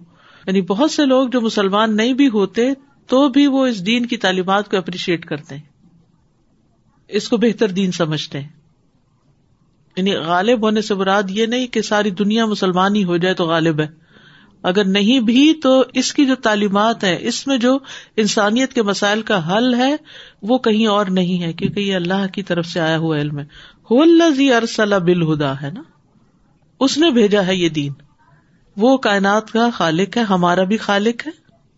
یعنی 0.47 0.61
بہت 0.61 0.91
سے 0.91 1.05
لوگ 1.05 1.27
جو 1.27 1.41
مسلمان 1.41 1.95
نہیں 1.95 2.13
بھی 2.13 2.27
ہوتے 2.27 2.73
تو 3.07 3.29
بھی 3.29 3.47
وہ 3.47 3.67
اس 3.67 3.85
دین 3.85 4.05
کی 4.05 4.17
تعلیمات 4.17 4.71
کو 4.71 4.77
اپریشیٹ 4.77 5.25
کرتے 5.25 5.55
ہیں۔ 5.55 5.63
اس 7.07 7.29
کو 7.29 7.37
بہتر 7.37 7.67
دین 7.67 7.91
سمجھتے 7.91 8.39
ہیں۔ 8.39 8.58
یعنی 9.99 10.15
غالب 10.15 10.63
ہونے 10.63 10.81
سے 10.81 10.95
مراد 10.95 11.23
یہ 11.29 11.45
نہیں 11.45 11.67
کہ 11.67 11.81
ساری 11.81 12.09
دنیا 12.09 12.45
مسلمان 12.45 12.95
ہی 12.95 13.03
ہو 13.03 13.17
جائے 13.17 13.35
تو 13.35 13.45
غالب 13.45 13.79
ہے۔ 13.79 13.87
اگر 14.63 14.85
نہیں 14.85 15.19
بھی 15.19 15.53
تو 15.53 15.83
اس 15.93 16.13
کی 16.13 16.25
جو 16.25 16.35
تعلیمات 16.35 17.03
ہے 17.03 17.17
اس 17.19 17.47
میں 17.47 17.57
جو 17.57 17.79
انسانیت 18.17 18.73
کے 18.73 18.83
مسائل 18.83 19.21
کا 19.21 19.57
حل 19.57 19.73
ہے، 19.73 19.95
وہ 20.41 20.57
کہیں 20.57 20.87
اور 20.87 21.05
نہیں 21.05 21.43
ہے، 21.43 21.53
کیونکہ 21.53 21.79
یہ 21.79 21.95
اللہ 21.95 22.27
کی 22.33 22.43
طرف 22.43 22.65
سے 22.65 22.79
آیا 22.79 22.97
ہوا 22.97 23.17
علم 23.17 23.39
ہے۔ 23.39 23.45
ارسلہ 24.51 24.95
بالہدا، 24.95 25.53
ہے 25.61 25.71
نا؟ 25.73 25.81
اس 26.79 26.97
نے 26.97 27.11
بھیجا 27.11 27.47
ہے 27.47 27.55
یہ 27.55 27.69
دین۔ 27.69 27.93
وہ 28.77 28.97
کائنات 28.97 29.51
کا 29.51 29.69
خالق 29.69 30.17
ہے، 30.17 30.21
ہمارا 30.21 30.63
بھی 30.63 30.77
خالق 30.77 31.27
ہے، 31.27 31.31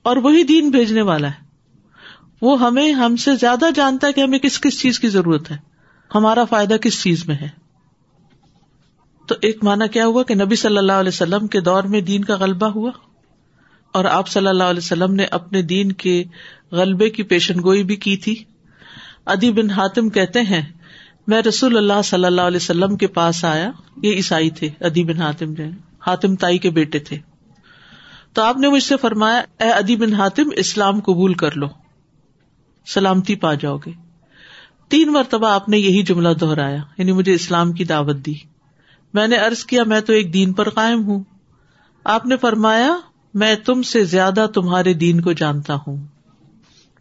اور 0.04 0.18
وہی 0.18 0.44
دین 0.44 0.70
بھیجنے 0.70 1.02
والا 1.02 1.28
ہے۔ 1.28 1.46
وہ 2.42 2.60
ہمیں، 2.60 2.92
ہم 2.92 3.16
سے 3.16 3.36
زیادہ 3.36 3.66
جانتا 3.76 4.08
ہے 4.08 4.14
کہ 4.14 4.22
ہمیں 4.22 4.40
کس 4.40 4.62
کس 4.62 4.82
چیز 4.82 5.00
کی 5.00 5.08
ضرورت 5.08 5.52
ہے۔ 5.52 5.58
ہمارا 6.16 6.44
فائدہ 6.44 6.74
کس 6.74 7.04
چیز 7.04 7.28
میں 7.28 7.36
ہے۔ 7.36 7.61
تو 9.32 9.38
ایک 9.42 9.64
مانا 9.64 9.88
کیا 9.88 10.06
ہوا 10.06 10.24
کہ 10.24 10.36
نبی 10.36 10.56
صلی 10.56 10.78
اللہ 10.78 10.92
علیہ 10.92 11.12
وسلم 11.14 11.48
کے 11.48 11.62
دور 11.62 11.84
میں 11.84 12.02
دین 12.02 12.24
کا 12.24 12.36
غلبہ 12.36 12.68
ہوا؟ 12.68 12.92
اور 13.92 14.06
آپ 14.06 14.28
صلی 14.28 14.48
اللہ 14.48 14.64
علیہ 14.64 14.78
وسلم 14.78 15.14
نے 15.14 15.26
اپنے 15.32 15.62
دین 15.62 15.92
کے 15.92 16.24
غلبے 16.72 17.10
کی 17.10 17.24
پیشن 17.24 17.62
گوئی 17.64 17.84
بھی 17.84 17.96
کی 17.96 18.18
تھی؟ 18.18 18.44
ادی 19.26 19.52
بن 19.52 19.70
حاتم 19.70 20.10
کہتے 20.10 20.42
ہیں، 20.42 20.62
میں 21.28 21.42
رسول 21.42 21.78
اللہ 21.78 22.02
صلی 22.04 22.26
اللہ 22.26 22.42
علیہ 22.42 22.60
وسلم 22.62 22.98
کے 22.98 23.08
پاس 23.08 23.46
آیا، 23.46 23.72
یہ 24.04 24.14
عیسائی 24.14 24.50
تھے 24.50 24.70
ادی 24.80 25.04
بن 25.04 25.22
حاتم 25.22 25.54
جو 25.54 25.64
حاتم 26.08 26.36
تائی 26.36 26.58
کے 26.58 26.70
بیٹے 26.70 27.00
تھے۔ 27.00 27.18
تو 28.34 28.42
آپ 28.42 28.58
نے 28.58 28.70
مجھ 28.70 28.84
سے 28.84 28.96
فرمایا، 28.98 29.42
اے 29.64 29.70
ادی 29.70 29.96
بن 29.96 30.14
حاتم، 30.14 30.50
اسلام 30.56 31.00
قبول 31.00 31.34
کر 31.34 31.58
لو، 31.58 31.68
سلامتی 32.86 33.36
پا 33.36 33.54
جاؤ 33.54 33.78
گے۔ 33.78 33.92
تین 34.90 35.12
مرتبہ 35.12 35.48
آپ 35.48 35.70
نے 35.70 35.78
یہی 35.78 36.04
جملہ 36.04 36.30
دہرایا 36.30 36.82
یعنی 36.98 37.12
مجھے 37.12 37.34
اسلام 37.34 37.72
کی 37.72 37.84
دعوت 37.84 38.16
دی۔ 38.16 38.51
میں 39.14 39.28
نے 39.28 39.36
ارض 39.36 39.66
کیا، 39.66 39.84
میں 39.84 40.02
تو 40.02 40.14
ایک 40.14 40.34
دین 40.34 40.54
پر 40.54 40.70
قائم 40.70 41.04
ہوں۔ 41.06 41.24
آپ 42.04 42.26
نے 42.26 42.38
فرمایا، 42.38 42.98
میں 43.34 43.56
تم 43.56 43.82
سے 43.82 44.04
زیادہ 44.04 44.48
تمہارے 44.54 44.94
دین 44.94 45.22
کو 45.22 45.32
جانتا 45.32 45.76
ہوں۔ 45.76 45.98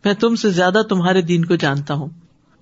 میں 0.04 0.14
تم 0.14 0.34
سے 0.34 0.50
زیادہ 0.50 0.82
تمہارے 0.88 1.22
دین 1.22 1.44
کو 1.44 1.56
جانتا 1.56 1.94
ہوں۔ 1.94 2.08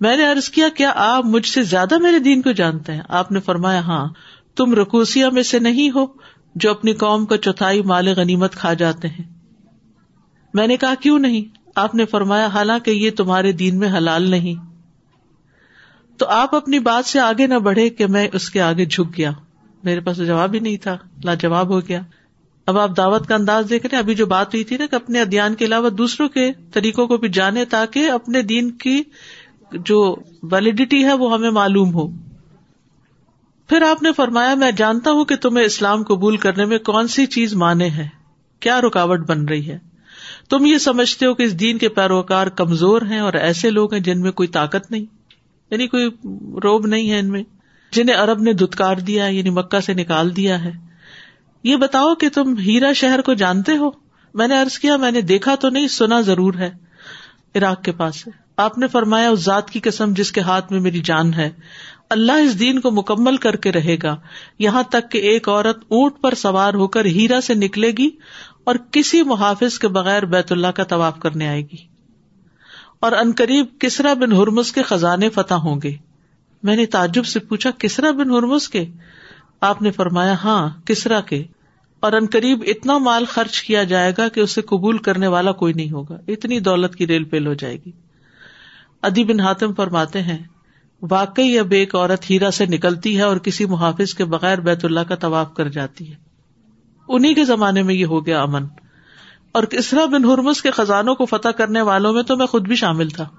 میں 0.01 0.17
نے 0.17 0.29
ارض 0.29 0.49
کیا 0.49 0.69
کیا 0.69 0.91
آپ 0.95 1.25
مجھ 1.25 1.47
سے 1.47 1.63
زیادہ 1.63 1.97
میرے 1.97 2.19
دین 2.19 2.41
کو 2.41 2.51
جانتے 2.51 2.93
ہیں؟ 2.93 3.01
آپ 3.09 3.31
نے 3.31 3.39
فرمایا 3.39 3.79
ہاں۔ 3.79 4.07
تم 4.55 4.73
رکوسیا 4.73 5.29
میں 5.29 5.43
سے 5.43 5.59
نہیں 5.59 5.89
ہو، 5.95 6.05
جو 6.55 6.71
اپنی 6.71 6.93
قوم 6.93 7.25
کا 7.25 7.37
چوتھائی 7.37 7.81
مال 7.81 8.07
غنیمت 8.07 8.55
کھا 8.55 8.73
جاتے 8.73 9.07
ہیں۔ 9.07 9.25
میں 10.53 10.67
نے 10.67 10.77
کہا، 10.77 10.93
کیوں 10.95 11.19
نہیں؟ 11.19 11.57
آپ 11.75 11.95
نے 11.95 12.05
فرمایا، 12.05 12.47
حالانکہ 12.47 12.91
یہ 12.91 13.11
تمہارے 13.11 13.51
دین 13.51 13.79
میں 13.79 13.89
حلال 13.97 14.29
نہیں۔ 14.29 14.68
تو 16.19 16.25
آپ 16.27 16.55
اپنی 16.55 16.79
بات 16.79 17.05
سے 17.05 17.19
آگے 17.19 17.47
نہ 17.47 17.53
بڑھے 17.53 17.89
کہ 17.89 18.07
میں 18.07 18.27
اس 18.33 18.49
کے 18.49 18.61
آگے 18.61 18.85
جھک 18.85 19.17
گیا۔ 19.17 19.31
میرے 19.83 19.99
پاس 19.99 20.17
جواب 20.17 20.53
ہی 20.53 20.59
نہیں 20.59 20.77
تھا، 20.77 20.97
لاجواب 21.23 21.69
ہو 21.69 21.79
گیا۔ 21.79 22.01
اب 22.65 22.79
آپ 22.79 22.97
دعوت 22.97 23.27
کا 23.27 23.35
انداز 23.35 23.65
دیکھ 23.69 23.85
رہے 23.85 23.97
ابھی 23.97 24.15
جو 24.15 24.25
بات 24.25 24.47
ہوئی 24.47 24.63
تھی 24.63 24.77
نا 24.77 24.85
کہ 24.85 24.95
اپنے 24.95 25.21
ادھیان 25.21 25.55
کے 25.55 25.65
علاوہ 25.65 25.89
دوسروں 25.89 26.29
کے 26.29 26.51
طریقوں 26.73 27.07
کو 27.07 27.17
بھی 27.17 27.29
جانے 27.29 27.65
تاکہ 27.65 28.11
اپنے 28.11 28.41
دین 28.41 28.71
کی 28.71 29.03
جو 29.71 30.15
ویلڈیٹی 30.43 31.03
ہے 31.03 31.13
وہ 31.13 31.33
ہمیں 31.33 31.49
معلوم 31.49 31.93
ہو۔ 31.93 32.07
پھر 33.69 33.81
آپ 33.81 34.03
نے 34.03 34.09
فرمایا، 34.11 34.55
میں 34.55 34.71
جانتا 34.71 35.11
ہوں 35.11 35.25
کہ 35.25 35.35
تمہیں 35.35 35.65
اسلام 35.65 36.03
قبول 36.03 36.37
کرنے 36.37 36.65
میں 36.65 36.77
کون 36.77 37.07
سی 37.07 37.25
چیز 37.25 37.53
مانے 37.55 37.89
ہے؟ 37.89 38.07
کیا 38.59 38.81
رکاوٹ 38.81 39.19
بن 39.19 39.45
رہی 39.45 39.69
ہے؟ 39.69 39.77
تم 40.49 40.65
یہ 40.65 40.77
سمجھتے 40.77 41.25
ہو 41.25 41.33
کہ 41.33 41.43
اس 41.43 41.59
دین 41.59 41.77
کے 41.77 41.89
پیروکار 41.89 42.47
کمزور 42.47 43.01
ہیں 43.01 43.19
اور 43.19 43.33
ایسے 43.33 43.69
لوگ 43.69 43.93
ہیں 43.93 44.01
جن 44.01 44.21
میں 44.21 44.31
کوئی 44.31 44.47
طاقت 44.47 44.91
نہیں۔ 44.91 45.18
یعنی 45.71 45.87
کوئی 45.87 46.09
روب 46.63 46.87
نہیں 46.87 47.11
ہے 47.11 47.19
ان 47.19 47.29
میں۔ 47.29 47.43
جنہیں 47.91 48.15
ارب 48.15 48.41
نے 48.41 48.53
دھتکار 48.53 48.95
دیا 48.95 49.25
یعنی 49.25 49.49
مکہ 49.49 49.79
سے 49.79 49.93
نکال 49.93 50.35
دیا 50.35 50.63
ہے۔ 50.63 50.71
یہ 51.63 51.75
بتاؤ 51.75 52.15
کہ 52.15 52.29
تم 52.29 52.57
ہیرا 52.57 52.93
شہر 52.93 53.21
کو 53.21 53.33
جانتے 53.33 53.77
ہو؟ 53.77 53.89
میں 54.33 54.47
نے 54.47 54.61
ارض 54.61 54.79
کیا، 54.79 54.97
میں 54.97 55.11
نے 55.11 55.21
دیکھا 55.21 55.55
تو 55.55 55.69
نہیں، 55.69 55.87
سنا 55.87 56.21
ضرور 56.21 56.53
ہے۔ 56.53 56.71
عراق 57.55 57.83
کے 57.83 57.91
پاس 57.91 58.21
سے 58.21 58.29
آپ 58.57 58.77
نے 58.77 58.87
فرمایا، 58.87 59.29
اس 59.29 59.39
ذات 59.39 59.69
کی 59.69 59.79
قسم 59.79 60.13
جس 60.13 60.31
کے 60.31 60.41
ہاتھ 60.41 60.71
میں 60.71 60.79
میری 60.79 60.99
جان 60.99 61.33
ہے۔ 61.33 61.49
اللہ 62.09 62.31
اس 62.31 62.59
دین 62.59 62.79
کو 62.79 62.91
مکمل 62.91 63.37
کر 63.37 63.55
کے 63.55 63.71
رہے 63.71 63.97
گا۔ 64.03 64.15
یہاں 64.59 64.83
تک 64.83 65.11
کہ 65.11 65.17
ایک 65.17 65.49
عورت 65.49 65.77
اونٹ 65.87 66.21
پر 66.21 66.33
سوار 66.33 66.73
ہو 66.73 66.87
کر 66.87 67.05
ہیرا 67.05 67.41
سے 67.41 67.53
نکلے 67.53 67.91
گی 67.97 68.09
اور 68.63 68.75
کسی 68.91 69.23
محافظ 69.23 69.79
کے 69.79 69.87
بغیر 69.87 70.25
بیت 70.25 70.51
اللہ 70.51 70.67
کا 70.67 70.83
طواف 70.83 71.19
کرنے 71.19 71.47
آئے 71.47 71.61
گی۔ 71.61 71.88
اور 72.99 73.11
عنقریب 73.11 73.65
کسرا 73.79 74.13
بن 74.13 74.31
ہرمس 74.31 74.71
کے 74.71 74.81
خزانے 74.81 75.29
فتح 75.29 75.53
ہوں 75.53 75.79
گے۔ 75.83 75.91
میں 76.63 76.75
نے 76.75 76.85
تعجب 76.85 77.25
سے 77.25 77.39
پوچھا، 77.39 77.69
کسرا 77.77 78.11
بن 78.11 78.31
ہرمس 78.31 78.69
کے؟ 78.69 78.85
آپ 79.61 79.81
نے 79.81 79.91
فرمایا 79.91 80.33
ہاں 80.33 80.69
کسرا 80.85 81.21
کے۔ 81.21 81.43
اور 81.99 82.13
ان 82.13 82.25
قریب 82.31 82.63
اتنا 82.67 82.97
مال 82.97 83.25
خرچ 83.25 83.61
کیا 83.61 83.83
جائے 83.83 84.13
گا 84.17 84.27
کہ 84.27 84.39
اسے 84.39 84.61
قبول 84.61 84.97
کرنے 84.97 85.27
والا 85.27 85.51
کوئی 85.51 85.73
نہیں 85.73 85.91
ہوگا۔ 85.91 86.17
اتنی 86.27 86.59
دولت 86.59 86.95
کی 86.95 87.07
ریل 87.07 87.23
پیل 87.23 87.47
ہو 87.47 87.53
جائے 87.53 87.77
گی۔ 87.85 87.91
ادی 89.01 89.23
بن 89.23 89.39
حاتم 89.39 89.73
فرماتے 89.73 90.21
ہیں، 90.21 90.37
واقعی 91.01 91.59
اب 91.59 91.71
ایک 91.71 91.95
عورت 91.95 92.29
ہیرا 92.29 92.51
سے 92.51 92.65
نکلتی 92.65 93.17
ہے 93.17 93.21
اور 93.21 93.37
کسی 93.37 93.65
محافظ 93.65 94.13
کے 94.13 94.25
بغیر 94.25 94.57
بیت 94.57 94.85
اللہ 94.85 94.99
کا 94.99 95.15
طواف 95.15 95.53
کر 95.53 95.69
جاتی 95.69 96.09
ہے۔ 96.09 96.15
انہیں 97.07 97.33
کے 97.33 97.45
زمانے 97.45 97.83
میں 97.83 97.95
یہ 97.95 98.05
ہو 98.05 98.25
گیا 98.25 98.41
امن۔ 98.41 98.65
اور 99.51 99.63
کسرا 99.63 100.05
بن 100.05 100.25
ہرمس 100.25 100.61
کے 100.61 100.71
خزانوں 100.71 101.15
کو 101.15 101.25
فتح 101.25 101.49
کرنے 101.49 101.81
والوں 101.81 102.13
میں 102.13 102.23
تو 102.23 102.37
میں 102.37 102.45
خود 102.45 102.67
بھی 102.67 102.75
شامل 102.75 103.09
تھا۔ 103.09 103.29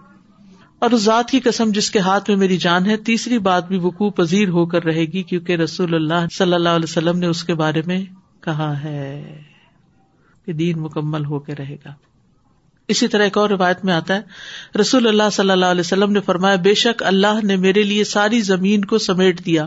اور 0.79 0.90
اس 0.90 1.01
ذات 1.01 1.31
کی 1.31 1.40
قسم 1.40 1.70
جس 1.70 1.90
کے 1.90 1.99
ہاتھ 1.99 2.31
میں 2.31 2.38
میری 2.38 2.57
جان 2.57 2.87
ہے، 2.87 2.96
تیسری 2.96 3.38
بات 3.38 3.68
بھی 3.68 3.79
وقوع 3.79 4.11
پذیر 4.11 4.49
ہو 4.49 4.66
کر 4.66 4.85
رہے 4.85 5.05
گی 5.05 5.23
کیونکہ 5.23 5.57
رسول 5.57 5.94
اللہ 5.94 6.27
صلی 6.33 6.55
اللہ 6.55 6.68
علیہ 6.68 6.87
وسلم 6.88 7.18
نے 7.18 7.27
اس 7.27 7.44
کے 7.44 7.55
بارے 7.55 7.83
میں 7.87 8.05
کہا 8.40 8.83
ہے 8.83 9.42
کہ 10.46 10.53
دین 10.53 10.79
مکمل 10.79 11.25
ہو 11.25 11.38
کے 11.38 11.55
رہے 11.59 11.77
گا۔ 11.85 11.92
اسی 12.88 13.09
طرح 13.09 13.23
ایک 13.23 13.38
اور 13.38 13.51
روایت 13.51 13.85
میں 13.85 13.94
آتا 13.94 14.16
ہے، 14.16 14.20
رسول 14.81 15.07
اللہ 15.07 15.31
صلی 15.33 15.51
اللہ 15.51 15.66
علیہ 15.66 15.81
وسلم 15.81 16.12
نے 16.12 16.20
فرمایا، 16.20 16.57
بے 16.57 16.75
شک 16.75 17.03
اللہ 17.03 17.44
نے 17.44 17.57
میرے 17.57 17.83
لیے 17.83 18.05
ساری 18.05 18.40
زمین 18.40 18.85
کو 18.85 18.99
سمیٹ 18.99 19.46
دیا، 19.46 19.66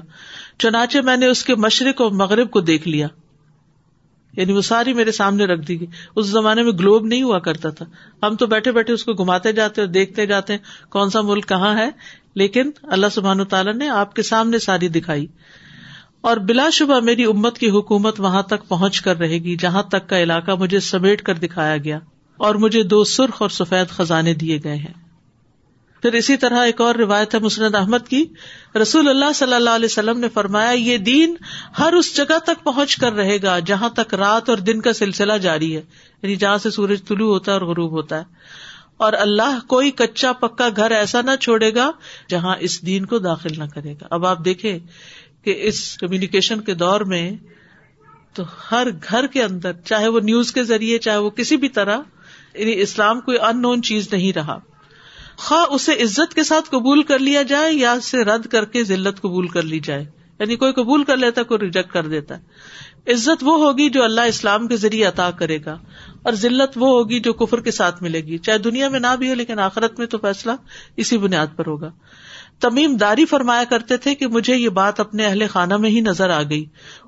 چنانچہ 0.59 0.97
میں 1.03 1.17
نے 1.17 1.25
اس 1.25 1.43
کے 1.43 1.55
مشرق 1.55 2.01
اور 2.01 2.11
مغرب 2.11 2.51
کو 2.51 2.61
دیکھ 2.61 2.87
لیا۔ 2.87 3.07
یعنی 4.37 4.53
وہ 4.53 4.61
ساری 4.61 4.93
میرے 4.93 5.11
سامنے 5.11 5.45
رکھ 5.45 5.67
دی 5.67 5.79
گئی۔ 5.79 5.87
اس 6.15 6.25
زمانے 6.25 6.63
میں 6.63 6.71
گلوب 6.71 7.05
نہیں 7.05 7.23
ہوا 7.23 7.39
کرتا 7.39 7.69
تھا۔ 7.69 7.85
ہم 8.25 8.35
تو 8.35 8.47
بیٹھے 8.47 8.71
بیٹھے 8.71 8.93
اس 8.93 9.03
کو 9.03 9.13
گھماتے 9.13 9.51
جاتے 9.51 9.81
اور 9.81 9.89
دیکھتے 9.89 10.25
جاتے 10.25 10.53
ہیں 10.53 10.59
کون 10.89 11.09
سا 11.09 11.21
ملک 11.21 11.49
کہاں 11.49 11.77
ہے۔ 11.77 11.89
لیکن 12.35 12.71
اللہ 12.83 13.07
سبحان 13.11 13.45
تعالیٰ 13.45 13.73
نے 13.73 13.89
آپ 13.89 14.15
کے 14.15 14.21
سامنے 14.21 14.59
ساری 14.59 14.87
دکھائی۔ 14.87 15.27
اور 16.21 16.37
بلا 16.37 16.69
شبہ 16.69 16.99
میری 16.99 17.25
امت 17.25 17.57
کی 17.57 17.69
حکومت 17.69 18.19
وہاں 18.19 18.41
تک 18.41 18.67
پہنچ 18.67 19.01
کر 19.01 19.17
رہے 19.17 19.37
گی، 19.37 19.55
جہاں 19.55 19.83
تک 19.83 20.09
کا 20.09 20.23
علاقہ 20.23 20.51
مجھے 20.51 20.79
سمیٹ 20.79 21.21
کر 21.21 21.33
دکھایا 21.33 21.77
گیا۔ 21.77 21.99
اور 22.37 22.55
مجھے 22.55 22.83
دو 22.83 23.03
سرخ 23.03 23.41
اور 23.41 23.49
سفید 23.49 23.87
خزانے 23.87 24.33
دیے 24.33 24.59
گئے 24.63 24.75
ہیں۔ 24.75 25.02
پھر 26.03 26.13
اسی 26.13 26.37
طرح 26.37 26.65
ایک 26.65 26.81
اور 26.81 26.95
روایت 26.95 27.35
ہے 27.35 27.39
مسند 27.39 27.75
احمد 27.75 28.07
کی۔ 28.09 28.25
رسول 28.81 29.09
اللہ 29.09 29.33
صلی 29.35 29.53
اللہ 29.53 29.69
علیہ 29.69 29.85
وسلم 29.85 30.19
نے 30.19 30.29
فرمایا، 30.29 30.71
یہ 30.71 30.97
دین 30.97 31.35
ہر 31.79 31.93
اس 31.93 32.15
جگہ 32.15 32.39
تک 32.43 32.63
پہنچ 32.63 32.95
کر 32.95 33.13
رہے 33.13 33.37
گا 33.43 33.59
جہاں 33.59 33.89
تک 33.89 34.13
رات 34.13 34.49
اور 34.49 34.57
دن 34.57 34.81
کا 34.81 34.93
سلسلہ 34.93 35.33
جاری 35.33 35.75
ہے۔ 35.75 35.81
یعنی 36.21 36.35
جہاں 36.35 36.57
سے 36.57 36.69
سورج 36.69 37.03
طلوع 37.07 37.33
ہوتا 37.33 37.53
ہے 37.53 37.57
اور 37.57 37.67
غروب 37.67 37.91
ہوتا 37.91 38.17
ہے۔ 38.17 38.23
اور 38.97 39.13
اللہ 39.13 39.59
کوئی 39.67 39.91
کچا 39.91 40.33
پکا 40.33 40.69
گھر 40.75 40.91
ایسا 40.91 41.21
نہ 41.21 41.31
چھوڑے 41.41 41.75
گا 41.75 41.91
جہاں 42.29 42.55
اس 42.59 42.85
دین 42.85 43.05
کو 43.05 43.19
داخل 43.19 43.49
نہ 43.57 43.63
کرے 43.63 43.93
گا۔ 43.93 44.07
اب 44.11 44.25
آپ 44.25 44.45
دیکھیں 44.45 44.79
کہ 45.43 45.55
اس 45.57 45.97
کمیونیکیشن 45.97 46.61
کے 46.61 46.73
دور 46.73 47.01
میں 47.01 47.31
تو 48.33 48.43
ہر 48.71 48.87
گھر 49.09 49.27
کے 49.27 49.43
اندر، 49.43 49.71
چاہے 49.85 50.07
وہ 50.07 50.19
نیوز 50.19 50.51
کے 50.51 50.63
ذریعے، 50.63 50.97
چاہے 50.97 51.17
وہ 51.17 51.29
کسی 51.29 51.57
بھی 51.57 51.69
طرح 51.69 51.97
یعنی 52.53 52.81
اسلام 52.81 53.21
کوئی 53.21 53.39
ان 53.39 53.61
نون 53.61 53.83
چیز 53.83 54.13
نہیں 54.13 54.33
رہا۔ 54.33 54.59
خواہ 55.37 55.73
اسے 55.73 55.93
عزت 55.93 56.33
کے 56.33 56.43
ساتھ 56.43 56.69
قبول 56.69 57.03
کر 57.03 57.19
لیا 57.19 57.41
جائے 57.41 57.73
یا 57.73 57.91
اسے 57.91 58.23
رد 58.23 58.47
کر 58.47 58.65
کے 58.65 58.83
ذلت 58.83 59.21
قبول 59.21 59.47
کر 59.47 59.61
لی 59.61 59.79
جائے۔ 59.79 60.05
یعنی 60.39 60.55
کوئی 60.55 60.73
قبول 60.73 61.03
کر 61.03 61.17
لیتا 61.17 61.43
کوئی 61.43 61.59
ریجیکٹ 61.59 61.93
کر 61.93 62.07
دیتا 62.07 62.37
ہے۔ 62.37 62.41
عزت 63.11 63.43
وہ 63.43 63.65
ہوگی 63.65 63.89
جو 63.89 64.03
اللہ 64.03 64.21
اسلام 64.21 64.67
کے 64.67 64.77
ذریعے 64.77 65.05
عطا 65.05 65.31
کرے 65.31 65.59
گا، 65.65 65.77
اور 66.23 66.33
ذلت 66.33 66.71
وہ 66.75 66.87
ہوگی 66.87 67.19
جو 67.19 67.33
کفر 67.33 67.61
کے 67.61 67.71
ساتھ 67.71 68.03
ملے 68.03 68.21
گی۔ 68.21 68.37
چاہے 68.37 68.57
دنیا 68.57 68.89
میں 68.89 68.99
نہ 68.99 69.15
بھی 69.19 69.29
ہو، 69.29 69.33
لیکن 69.33 69.59
آخرت 69.59 69.99
میں 69.99 70.07
تو 70.07 70.17
فیصلہ 70.17 70.51
اسی 70.97 71.17
بنیاد 71.17 71.47
پر 71.55 71.67
ہوگا۔ 71.67 71.91
تمیم 72.59 72.97
داری 72.97 73.25
فرمایا 73.25 73.63
کرتے 73.63 73.97
تھے 73.97 74.15
کہ 74.15 74.27
مجھے 74.27 74.55
یہ 74.55 74.69
بات 74.69 74.99
اپنے 74.99 75.25
اہل 75.25 75.43
خانہ 75.49 75.77
میں 75.77 75.89
ہی 75.89 76.01
نظر 76.01 76.29
آ 76.29 76.41
گئی۔ 76.41 76.65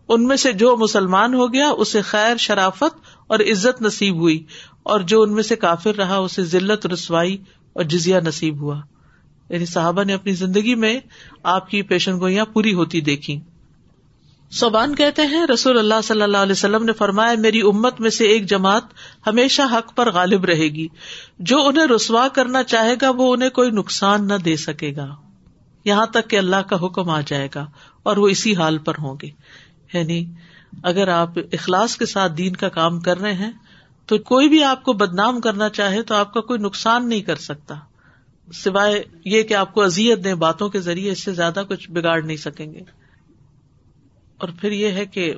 ان 0.09 0.27
میں 0.27 0.37
سے 0.37 0.53
جو 0.53 0.77
مسلمان 0.77 1.33
ہو 1.33 1.53
گیا، 1.53 1.69
اسے 1.69 2.01
خیر، 2.01 2.37
شرافت 2.37 2.99
اور 3.27 3.39
عزت 3.39 3.81
نصیب 3.81 4.15
ہوئی، 4.15 4.43
اور 4.83 4.99
جو 4.99 5.21
ان 5.21 5.33
میں 5.33 5.43
سے 5.43 5.55
کافر 5.55 5.95
رہا، 5.95 6.15
اسے 6.15 6.43
ذلت، 6.43 6.85
رسوائی 6.85 7.37
اور 7.75 7.83
جزیا 7.83 8.19
نصیب 8.19 8.61
ہوا۔ 8.61 8.81
یعنی 9.49 9.65
صحابہ 9.65 10.03
نے 10.03 10.13
اپنی 10.13 10.31
زندگی 10.31 10.75
میں 10.75 10.99
آپ 11.43 11.69
کی 11.69 11.81
پیشن 11.81 12.19
گوئیاں 12.19 12.45
پوری 12.45 12.73
ہوتی 12.73 13.01
دیکھی 13.01 13.39
صوبان 14.51 14.95
کہتے 14.95 15.21
ہیں، 15.21 15.47
رسول 15.53 15.79
اللہ 15.79 16.01
صلی 16.03 16.21
اللہ 16.21 16.37
علیہ 16.37 16.51
وسلم 16.51 16.83
نے 16.83 16.93
فرمایا، 16.93 17.33
میری 17.39 17.61
امت 17.61 18.01
میں 18.01 18.09
سے 18.09 18.25
ایک 18.25 18.49
جماعت 18.49 18.83
ہمیشہ 19.27 19.61
حق 19.61 19.95
پر 19.95 20.11
غالب 20.11 20.45
رہے 20.45 20.67
گی۔ 20.67 20.87
جو 21.39 21.67
انہیں 21.67 21.87
رسوا 21.87 22.27
کرنا 22.27 22.63
چاہے 22.63 22.93
گا، 23.01 23.09
وہ 23.09 23.33
انہیں 23.33 23.49
کوئی 23.49 23.71
نقصان 23.71 24.27
نہ 24.27 24.33
دے 24.33 24.55
سکے 24.55 24.95
گا۔ 24.95 25.15
یہاں 25.85 26.05
تک 26.05 26.29
کہ 26.29 26.37
اللہ 26.37 26.55
کا 26.55 26.85
حکم 26.85 27.09
آ 27.09 27.21
جائے 27.27 27.47
گا 27.55 27.65
اور 28.03 28.17
وہ 28.17 28.27
اسی 28.27 28.55
حال 28.55 28.77
پر 28.77 28.93
ہوں 28.99 29.15
گے۔ 29.21 29.29
یعنی 29.93 30.25
اگر 30.83 31.07
آپ 31.07 31.29
اخلاص 31.37 31.97
کے 31.97 32.05
ساتھ 32.05 32.33
دین 32.33 32.55
کا 32.55 32.69
کام 32.69 32.99
کر 32.99 33.17
رہے 33.17 33.33
ہیں 33.33 33.51
تو 34.05 34.17
کوئی 34.17 34.49
بھی 34.49 34.63
آپ 34.63 34.83
کو 34.83 34.93
بدنام 34.93 35.41
کرنا 35.41 35.69
چاہے 35.69 36.01
تو 36.01 36.15
آپ 36.15 36.33
کا 36.33 36.41
کوئی 36.41 36.59
نقصان 36.59 37.09
نہیں 37.09 37.21
کر 37.21 37.35
سکتا۔ 37.35 37.75
سوائے 38.53 39.03
یہ 39.25 39.43
کہ 39.43 39.53
آپ 39.53 39.73
کو 39.73 39.81
ازیت 39.81 40.23
دیں 40.23 40.33
باتوں 40.33 40.69
کے 40.69 40.79
ذریعے، 40.79 41.11
اس 41.11 41.23
سے 41.23 41.31
زیادہ 41.31 41.63
کچھ 41.69 41.91
بگاڑ 41.91 42.21
نہیں 42.21 42.37
سکیں 42.37 42.73
گے۔ 42.73 42.79
اور 44.37 44.49
پھر 44.61 44.71
یہ 44.71 44.87
ہے 44.87 45.05
کہ 45.05 45.33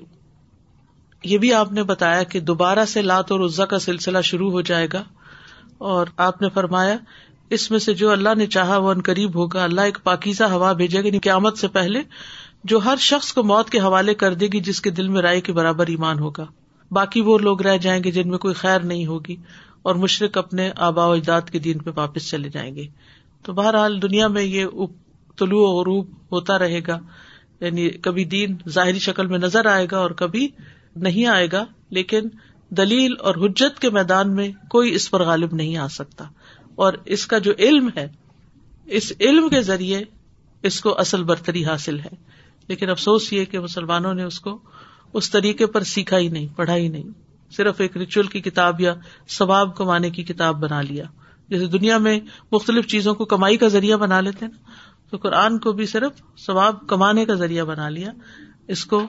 یہ 1.23 1.37
بھی 1.37 1.53
آپ 1.53 1.71
نے 1.71 1.83
بتایا 1.83 2.23
کہ 2.23 2.39
دوبارہ 2.39 2.85
سے 2.85 3.01
لات 3.01 3.31
اور 3.31 3.39
عزا 3.39 3.65
کا 3.65 3.79
سلسلہ 3.79 4.21
شروع 4.21 4.51
ہو 4.51 4.61
جائے 4.61 4.87
گا۔ 4.93 5.03
اور 5.77 6.07
آپ 6.17 6.41
نے 6.41 6.49
فرمایا، 6.49 6.95
اس 7.49 7.71
میں 7.71 7.79
سے 7.79 7.93
جو 7.93 8.11
اللہ 8.11 8.29
نے 8.37 8.45
چاہا 8.45 8.77
وہ 8.77 8.91
ان 8.91 9.01
قریب 9.01 9.35
ہوگا۔ 9.35 9.63
اللہ 9.63 9.81
ایک 9.81 9.97
پاکیزہ 10.03 10.43
ہوا 10.43 10.73
بھیجے 10.73 11.01
گی 11.01 11.07
یعنی 11.07 11.19
قیامت 11.19 11.57
سے 11.57 11.67
پہلے 11.67 12.01
جو 12.63 12.77
ہر 12.77 12.95
شخص 12.99 13.33
کو 13.33 13.43
موت 13.43 13.69
کے 13.69 13.79
حوالے 13.79 14.13
کر 14.13 14.33
دے 14.33 14.47
گی، 14.47 14.59
جس 14.59 14.81
کے 14.81 14.89
دل 14.89 15.07
میں 15.07 15.21
رائے 15.21 15.41
کے 15.41 15.53
برابر 15.53 15.87
ایمان 15.87 16.19
ہوگا۔ 16.19 16.45
باقی 16.91 17.21
وہ 17.21 17.37
لوگ 17.37 17.61
رہ 17.61 17.77
جائیں 17.77 18.03
گے 18.03 18.11
جن 18.11 18.29
میں 18.29 18.37
کوئی 18.37 18.53
خیر 18.53 18.79
نہیں 18.79 19.05
ہوگی 19.05 19.35
اور 19.81 19.95
مشرق 19.95 20.37
اپنے 20.37 20.71
آبا 20.75 21.05
و 21.05 21.11
اجداد 21.11 21.41
کے 21.41 21.59
دین 21.59 21.77
پہ 21.77 21.91
واپس 21.95 22.29
چلے 22.29 22.49
جائیں 22.49 22.75
گے۔ 22.75 22.87
تو 23.43 23.53
بہرحال 23.53 24.01
دنیا 24.01 24.27
میں 24.27 24.43
یہ 24.43 24.65
طلوع 25.39 25.67
و 25.67 25.79
غروب 25.79 26.07
ہوتا 26.31 26.59
رہے 26.59 26.79
گا۔ 26.87 26.99
یعنی 27.59 27.89
کبھی 27.89 28.23
دین 28.25 28.55
ظاہری 28.69 28.99
شکل 28.99 29.27
میں 29.27 29.37
نظر 29.37 29.65
آئے 29.65 29.87
گا 29.91 29.97
اور 29.97 30.11
کبھی 30.11 30.47
نہیں 30.95 31.25
آئے 31.25 31.47
گا، 31.51 31.65
لیکن 31.89 32.21
دلیل 32.69 33.13
اور 33.19 33.35
حجت 33.35 33.79
کے 33.79 33.89
میدان 33.89 34.35
میں 34.35 34.51
کوئی 34.69 34.93
اس 34.93 35.11
پر 35.11 35.23
غالب 35.23 35.53
نہیں 35.53 35.77
آ 35.77 35.87
سکتا۔ 35.87 36.25
اور 36.75 36.93
اس 37.05 37.27
کا 37.27 37.37
جو 37.37 37.51
علم 37.59 37.89
ہے، 37.95 38.07
اس 38.85 39.13
علم 39.19 39.49
کے 39.49 39.61
ذریعے 39.61 40.03
اس 40.63 40.81
کو 40.81 40.99
اصل 40.99 41.23
برتری 41.23 41.65
حاصل 41.65 41.99
ہے۔ 41.99 42.15
لیکن 42.67 42.89
افسوس 42.89 43.33
یہ 43.33 43.45
کہ 43.45 43.59
مسلمانوں 43.59 44.13
نے 44.13 44.23
اس 44.23 44.39
کو 44.39 44.59
اس 45.13 45.31
طریقے 45.31 45.65
پر 45.65 45.83
سیکھا 45.83 46.17
ہی 46.17 46.27
نہیں 46.27 46.47
پڑھا 46.55 46.75
ہی 46.75 46.87
نہیں۔ 46.87 47.03
صرف 47.51 47.81
ایک 47.81 47.97
ریچول 47.97 48.27
کی 48.27 48.41
کتاب 48.41 48.81
یا 48.81 48.93
ثواب 49.29 49.77
کمانے 49.77 50.09
کی 50.09 50.23
کتاب 50.23 50.55
بنا 50.55 50.81
لیا۔ 50.81 51.03
جیسے 51.49 51.65
دنیا 51.65 51.97
میں 51.97 52.19
مختلف 52.51 52.87
چیزوں 52.87 53.15
کو 53.15 53.25
کمائی 53.25 53.57
کا 53.57 53.67
ذریعہ 53.67 53.97
بنا 53.97 54.21
لیتے 54.21 54.47
نا 54.47 54.71
تو 55.09 55.17
قرآن 55.17 55.59
کو 55.59 55.71
بھی 55.71 55.85
صرف 55.85 56.39
ثواب 56.45 56.87
کمانے 56.87 57.25
کا 57.25 57.33
ذریعہ 57.33 57.65
بنا 57.65 57.89
لیا۔ 57.89 58.11
اس 58.67 58.85
کو 58.85 59.03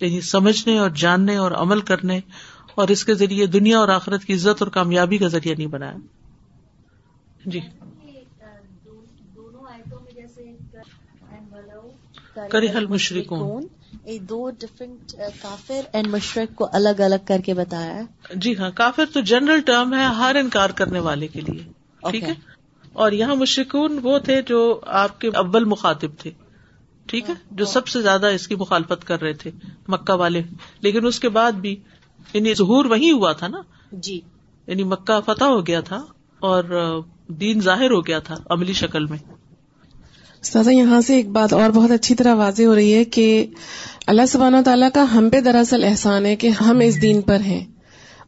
یعنی 0.00 0.20
سمجھنے 0.20 0.78
اور 0.78 0.90
جاننے 0.90 1.36
اور 1.36 1.52
عمل 1.52 1.80
کرنے 1.80 2.20
اور 2.74 2.88
اس 2.88 3.04
کے 3.04 3.14
ذریعے 3.14 3.46
دنیا 3.46 3.78
اور 3.78 3.88
آخرت 3.88 4.24
کی 4.24 4.34
عزت 4.34 4.62
اور 4.62 4.66
کامیابی 4.66 5.18
کا 5.18 5.28
ذریعہ 5.28 5.54
نہیں 5.58 5.66
بنایا۔ 5.66 5.96
جی۔ 7.44 7.60
کری 12.50 12.68
حل 12.68 12.86
مشرق 12.86 13.32
دو 14.06 14.50
ڈفرینٹ 14.50 15.12
کافر 15.42 15.80
اینڈ 15.92 16.06
مشرق 16.06 16.54
کو 16.54 16.68
الگ 16.72 17.00
الگ 17.00 17.14
کر 17.24 17.38
کے 17.44 17.54
بتایا 17.54 18.02
جی 18.34 18.58
ہاں 18.58 18.70
کافر 18.70 19.04
تو 19.12 19.20
جنرل 19.20 19.60
ٹرم 19.60 19.94
ہے 19.94 20.04
ہر 20.04 20.34
انکار 20.34 20.70
کرنے 20.70 21.00
والے 21.00 21.28
کے 21.28 21.40
لیے 21.40 21.64
ٹھیک 22.10 22.22
ہے؟ 22.22 22.34
اور 22.92 23.12
یہاں 23.12 23.34
مشرقون 23.34 23.98
وہ 24.02 24.18
تھے 24.18 24.42
جو 24.42 24.80
آپ 24.86 25.20
کے 25.20 25.28
اول 25.28 25.64
مخاطب 25.64 26.10
تھے 26.18 26.30
ٹھیک 27.06 27.30
ہے؟ 27.30 27.34
جو 27.50 27.64
سب 27.64 27.88
سے 27.88 28.02
زیادہ 28.02 28.26
اس 28.26 28.48
کی 28.48 28.54
مخالفت 28.54 29.04
کر 29.04 29.20
رہے 29.20 29.32
تھے 29.32 29.50
مکہ 29.88 30.12
والے۔ 30.12 30.42
لیکن 30.80 31.06
اس 31.06 31.20
کے 31.20 31.28
بعد 31.28 31.52
بھی 31.52 31.76
یعنی 32.34 32.54
ظہور 32.54 32.84
وہی 32.84 33.10
ہوا 33.12 33.32
تھا 33.32 33.48
نا؟ 33.48 33.60
جی۔ 33.92 34.20
یعنی 34.66 34.84
مکہ 34.84 35.20
فتح 35.26 35.44
ہو 35.44 35.66
گیا 35.66 35.80
تھا 35.80 35.96
اور 36.38 36.64
دین 37.26 37.60
ظاہر 37.60 37.90
ہو 37.90 38.06
گیا 38.06 38.18
تھا 38.18 38.34
عملی 38.50 38.72
شکل 38.72 39.06
میں۔ 39.06 39.18
سازا 40.42 40.70
یہاں 40.70 41.00
سے 41.00 41.14
ایک 41.14 41.28
بات 41.28 41.52
اور 41.52 41.70
بہت 41.70 41.90
اچھی 41.90 42.14
طرح 42.14 42.34
واضح 42.34 42.62
ہو 42.62 42.74
رہی 42.74 42.94
ہے 42.94 43.04
کہ 43.04 43.46
اللہ 44.06 44.26
سبحان 44.28 44.54
و 44.54 44.62
تعالیٰ 44.64 44.88
کا 44.94 45.04
ہم 45.14 45.30
پہ 45.30 45.40
دراصل 45.40 45.84
احسان 45.84 46.26
ہے 46.26 46.36
کہ 46.36 46.48
ہم 46.48 46.80
اس 46.80 47.02
دین 47.02 47.20
پر 47.20 47.40
ہیں۔ 47.40 47.64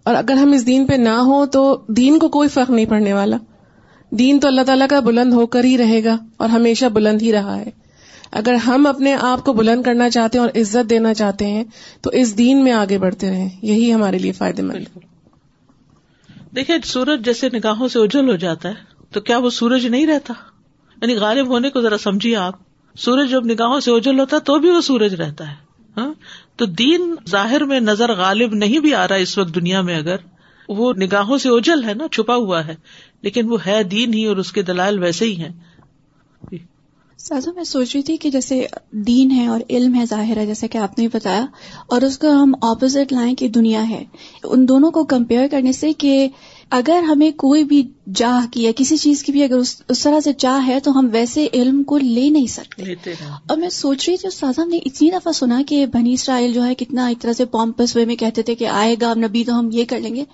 اور 0.03 0.14
اگر 0.14 0.33
ہم 0.33 0.53
اس 0.53 0.66
دین 0.66 0.87
پہ 0.87 0.94
نہ 0.94 1.09
ہو 1.09 1.47
تو 1.47 1.83
دین 1.88 2.18
کو 2.18 2.29
کوئی 2.29 2.49
فرق 2.49 2.71
نہیں 2.71 2.87
پڑنے 2.87 3.12
والا۔ 3.12 3.37
دین 4.11 4.40
تو 4.40 4.49
اللہ 4.49 4.62
تعالیٰ 4.62 4.88
کا 4.88 5.01
بلند 5.01 5.33
ہو 5.33 5.47
کر 5.47 5.64
ہی 5.64 5.79
رہے 5.79 6.05
گا 6.05 6.16
اور 6.37 6.49
ہمیشہ 6.49 6.87
بلند 6.87 7.23
ہی 7.23 7.33
رہا 7.33 7.57
ہے۔ 7.57 7.71
اگر 8.33 8.55
ہم 8.55 8.87
اپنے 8.87 9.16
آپ 9.21 9.44
کو 9.44 9.53
بلند 9.53 9.83
کرنا 9.83 10.11
چاہتے 10.11 10.38
ہیں 10.38 10.47
اور 10.47 10.61
عزت 10.61 10.90
دینا 10.90 11.14
چاہتے 11.14 11.47
ہیں 11.47 11.64
تو 12.01 12.11
اس 12.11 12.38
دین 12.38 12.64
میں 12.64 12.73
آگے 12.73 12.99
بڑھتے 12.99 13.31
رہیں۔ 13.31 13.49
یہی 13.62 13.94
ہمارے 13.94 14.18
لیے 14.18 14.33
فائدے 14.33 14.62
مند۔ 14.62 14.99
دیکھیں، 16.57 16.79
سورج 16.85 17.25
جیسے 17.25 17.49
نگاہوں 17.53 17.88
سے 17.88 17.99
اجل 17.99 18.31
ہو 18.31 18.37
جاتا 18.37 18.68
ہے 18.68 18.75
تو 19.12 19.21
کیا 19.21 19.38
وہ 19.38 19.51
سورج 19.51 19.87
نہیں 19.87 20.07
رہتا؟ 20.07 20.35
یعنی 21.02 21.14
غالب 21.14 21.46
ہونے 21.46 21.70
کو 21.70 21.80
ذرا 21.80 21.98
سمجھیے 21.98 22.37
آپ۔ 22.37 22.54
سورج 22.98 23.30
جب 23.30 23.44
نگاہوں 23.44 23.80
سے 23.80 23.90
اجل 23.90 24.20
ہوتا 24.20 24.37
ہے 24.37 24.40
تو 24.40 24.58
بھی 24.58 24.70
وہ 24.70 24.80
سورج 24.80 25.14
رہتا 25.14 25.50
ہے۔ 25.50 25.54
ہاں؟ 25.96 26.14
تو 26.56 26.64
دین 26.64 27.14
ظاہر 27.30 27.64
میں 27.64 27.80
نظر 27.80 28.12
غالب 28.12 28.54
نہیں 28.54 28.78
بھی 28.78 28.94
آ 28.94 29.08
رہا 29.08 29.16
اس 29.16 29.38
وقت 29.38 29.54
دنیا 29.54 29.80
میں 29.80 29.96
اگر۔ 29.96 30.16
وہ 30.68 30.92
نگاہوں 30.92 31.38
سے 31.38 31.48
اجل 31.48 31.84
ہے 31.84 31.94
نا، 31.94 32.08
چھپا 32.12 32.34
ہوا 32.34 32.66
ہے۔ 32.66 32.74
لیکن 33.22 33.48
وہ 33.48 33.58
ہے 33.66 33.82
دین 33.82 34.14
ہی 34.14 34.24
اور 34.24 34.37
اس 34.37 34.52
کے 34.52 34.62
دلائل 34.62 34.98
ویسے 34.98 35.24
ہی 35.24 35.37
ہیں۔ 35.37 35.48
جی۔ 36.50 36.58
سازو، 37.18 37.52
میں 37.52 37.64
سوچ 37.64 37.94
رہی 37.94 38.02
تھی 38.02 38.16
کہ 38.16 38.30
جیسے 38.30 38.66
دین 38.92 39.30
ہے 39.30 39.46
اور 39.46 39.61
علم 39.70 39.94
ہے، 39.94 40.06
ظاہر 40.06 40.37
ہے، 40.37 40.46
جیسے 40.46 40.68
کہ 40.68 40.78
آپ 40.78 40.98
نے 40.98 41.08
بتایا۔ 41.12 41.46
اور 41.87 42.02
اس 42.02 42.18
کا 42.18 42.28
ہم 42.42 42.54
اپوزٹ 42.62 43.12
لائیں 43.12 43.34
کہ 43.34 43.48
دنیا 43.48 43.88
ہے۔ 43.88 44.04
ان 44.44 44.68
دونوں 44.68 44.90
کو 44.90 45.04
کمپیئر 45.04 45.48
کرنے 45.50 45.72
سے 45.72 45.92
کہ 45.92 46.28
اگر 46.70 47.02
ہمیں 47.02 47.31
کوئی 47.31 47.64
بھی 47.64 47.88
جاہ 48.14 48.46
کی 48.52 48.62
یا 48.62 48.70
کسی 48.76 48.96
چیز 48.96 49.22
کی 49.22 49.33
بھی 49.33 49.42
اگر 49.42 49.57
اس 49.57 49.83
اس 49.88 50.02
طرح 50.02 50.20
سے 50.20 50.33
چاہ 50.33 50.66
ہے 50.66 50.81
تو 50.81 50.98
ہم 50.98 51.09
ویسے 51.12 51.48
علم 51.52 51.83
کو 51.83 51.98
لے 51.98 52.31
نہیں 52.31 52.46
سکتے۔ 52.46 52.85
لیتے 52.85 53.12
اور 53.48 53.57
میں 53.57 53.68
سوچ 53.68 54.09
رہی 54.09 54.16
تھی 54.16 54.28
استاذ 54.28 54.59
ہم 54.59 54.68
نے 54.68 54.76
اتنی 54.76 55.11
دفعہ 55.11 55.33
سنا 55.33 55.62
کہ 55.66 55.87
بنی 55.87 56.12
اسرائیل 56.12 56.52
جو 56.52 56.64
ہے 56.64 56.74
کتنا 56.74 57.07
ایک 57.07 57.18
طرح 57.20 57.33
سے 57.33 57.44
پومپس 57.44 57.96
وے 57.96 58.04
میں 58.04 58.16
کہتے 58.16 58.42
تھے 58.42 58.54
کہ 58.54 58.66
آئے 58.66 58.96
گا 59.00 59.14
نبی 59.14 59.44
تو 59.44 59.59
ہم 59.59 59.68
یہ 59.72 59.85
کر 59.85 60.00
لیں 60.00 60.14
گے۔ 60.14 60.24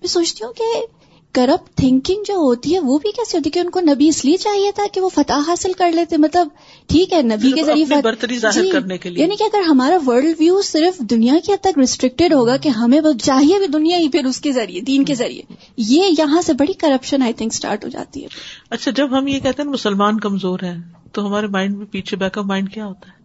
میں 0.00 0.08
سوچتی 0.08 0.44
ہوں 0.44 0.52
کہ 0.52 0.86
کرپٹ 1.34 1.76
تھنکنگ 1.76 2.22
جو 2.26 2.34
ہوتی 2.34 2.74
ہے 2.74 2.78
وہ 2.78 2.98
بھی 2.98 3.10
کیسے 3.10 3.36
ہوتی 3.36 3.48
ہے 3.48 3.50
کہ 3.50 3.58
ان 3.58 3.70
کو 3.70 3.80
نبی 3.80 4.08
اس 4.08 4.24
لیے 4.24 4.36
چاہیے 4.36 4.70
تھا 4.74 4.82
کہ 4.92 5.00
وہ 5.00 5.08
فتح 5.08 5.32
حاصل 5.46 5.72
کر 5.72 5.92
لیتے 5.92 6.16
مطلب 6.16 6.48
ٹھیک 6.86 7.12
ہے 7.12 7.22
نبی 7.22 7.52
کے 7.52 7.64
ذریعے 7.64 8.00
برتری 8.00 8.38
ظاہر 8.38 8.62
کرنے 8.72 8.98
کے 8.98 9.10
لیے۔ 9.10 9.22
یعنی 9.22 9.36
کہ 9.36 9.44
اگر 9.44 9.60
ہمارا 9.60 9.98
ورلڈ 10.06 10.36
ویو 10.40 10.62
صرف 10.62 10.98
دنیا 10.98 11.34
کی 11.44 11.52
حد 11.52 11.62
تک 11.62 11.78
ریسٹرکٹیڈ 11.78 12.34
ہوگا 12.34 12.56
کہ 12.56 12.68
ہمیں 12.68 13.00
بس 13.00 13.24
چاہیے 13.24 13.58
بھی 13.58 13.66
دنیا 13.66 13.98
ہی 13.98 14.08
پھر 14.08 14.24
اس 14.24 14.40
کے 14.40 14.52
ذریعے 14.52 14.80
دین 14.80 15.04
کے 15.04 15.14
ذریعے۔ 15.14 15.42
یہ 15.76 16.02
یہاں 16.18 16.42
سے 16.42 16.52
بڑی 16.52 16.72
کرپشن 16.72 17.22
آئی 17.22 17.32
تھنک 17.32 17.50
اسٹارٹ 17.52 17.84
ہو 17.84 17.88
جاتی 17.88 18.22
ہے۔ 18.22 18.28
اچھا 18.70 18.90
جب 18.90 19.18
ہم 19.18 19.28
یہ 19.28 19.40
کہتے 19.40 19.62
ہیں 19.62 19.70
مسلمان 19.70 20.20
کمزور 20.20 20.58
ہیں 20.62 20.82
تو 21.12 21.26
ہمارے 21.26 21.46
مائنڈ 21.46 21.76
میں 21.76 21.86
پیچھے 21.86 22.16
بیک 22.16 22.38
اپ 22.38 22.44
مائنڈ 22.44 22.72
کیا 22.72 22.86
ہوتا 22.86 23.08
ہے؟ 23.08 23.24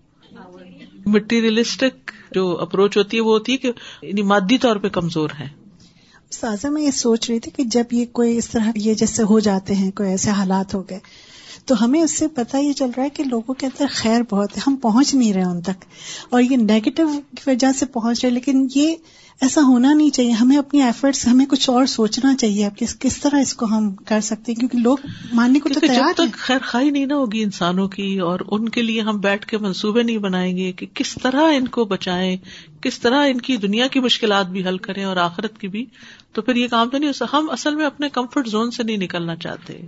مٹیریلسٹک 1.05 2.11
جو 2.31 2.57
اپروچ 2.59 2.97
ہوتی 2.97 3.17
ہے 3.17 3.21
وہ 3.21 3.33
ہوتی 3.33 3.51
ہے 3.51 3.57
کہ 3.57 3.71
یعنی 4.01 4.21
مادی 4.21 4.57
طور 4.57 4.75
پہ 4.75 4.89
کمزور 4.89 5.29
ہیں۔ 5.39 5.58
سازہ 6.31 6.67
میں 6.67 6.81
یہ 6.81 6.91
سوچ 6.91 7.29
رہی 7.29 7.39
تھی 7.39 7.51
کہ 7.51 7.63
جب 7.63 7.83
یہ 7.91 8.05
کوئی 8.11 8.37
اس 8.37 8.49
طرح 8.49 8.71
یہ 8.75 8.93
جیسے 8.93 9.23
ہو 9.23 9.39
جاتے 9.39 9.75
ہیں، 9.75 9.91
کوئی 9.91 10.09
ایسے 10.09 10.29
حالات 10.29 10.73
ہو 10.73 10.81
گئے، 10.89 10.99
تو 11.65 11.85
ہمیں 11.85 12.01
اس 12.01 12.17
سے 12.17 12.27
پتہ 12.27 12.57
یہ 12.57 12.73
چل 12.73 12.89
رہا 12.97 13.03
ہے 13.03 13.09
کہ 13.09 13.23
لوگوں 13.23 13.53
کے 13.53 13.65
اندر 13.65 13.85
خیر 13.91 14.21
بہت 14.29 14.57
ہے، 14.57 14.61
ہم 14.67 14.75
پہنچ 14.75 15.13
نہیں 15.15 15.33
رہے 15.33 15.43
ان 15.43 15.61
تک، 15.61 15.85
اور 16.29 16.41
یہ 16.41 16.57
نیگیٹو 16.57 17.07
کی 17.37 17.49
وجہ 17.49 17.71
سے 17.79 17.85
پہنچ 17.85 18.25
رہے 18.25 18.31
لیکن 18.31 18.67
یہ 18.75 18.95
ایسا 19.41 19.61
ہونا 19.61 19.93
نہیں 19.93 20.09
چاہیے۔ 20.09 20.31
ہمیں 20.31 20.57
اپنی 20.57 20.81
ایفرٹس 20.81 21.27
ہمیں 21.27 21.45
کچھ 21.45 21.69
اور 21.69 21.85
سوچنا 21.85 22.35
چاہیے۔ 22.35 22.65
اب 22.65 22.77
کس 22.77 22.99
کس 22.99 23.17
طرح 23.17 23.39
اس 23.39 23.53
کو 23.53 23.65
ہم 23.65 23.95
کر 23.95 24.21
سکتے 24.21 24.51
ہیں؟ 24.51 24.59
کیونکہ 24.59 24.77
لوگ 24.77 24.97
ماننے 25.33 25.59
کو 25.59 25.69
تو 25.69 25.79
تیار 25.79 26.13
تک 26.15 26.33
خیر 26.33 26.57
خائی 26.61 26.89
نہیں 26.89 27.05
نہ 27.05 27.13
ہوگی 27.13 27.43
انسانوں 27.43 27.87
کی 27.87 28.19
اور 28.19 28.39
ان 28.51 28.69
کے 28.69 28.81
لیے 28.81 29.01
ہم 29.01 29.19
بیٹھ 29.19 29.45
کے 29.45 29.57
منصوبے 29.57 30.03
نہیں 30.03 30.17
بنائیں 30.17 30.57
گے 30.57 30.71
کہ 30.71 30.85
کس 30.93 31.17
طرح 31.23 31.41
ان 31.41 31.67
کو 31.67 31.85
بچائیں 31.85 32.37
کس 32.81 32.99
طرح 32.99 33.25
ان 33.27 33.41
کی 33.41 33.57
دنیا 33.57 33.87
کی 33.87 33.99
مشکلات 33.99 34.47
بھی 34.47 34.67
حل 34.67 34.77
کریں 34.77 35.03
اور 35.03 35.17
آخرت 35.17 35.57
کی 35.57 35.67
بھی 35.67 35.85
تو 36.33 36.41
پھر 36.41 36.55
یہ 36.55 36.67
کام 36.67 36.89
تو 36.89 36.97
نہیں 36.97 37.07
ہو 37.07 37.13
سکتا۔ 37.13 37.37
ہم 37.37 37.49
اصل 37.49 37.75
میں 37.75 37.85
اپنے 37.85 38.09
کمفرٹ 38.09 38.47
زون 38.47 38.71
سے 38.71 38.83
نہیں 38.83 38.97
نکلنا 38.97 39.35
چاہتے۔ 39.35 39.81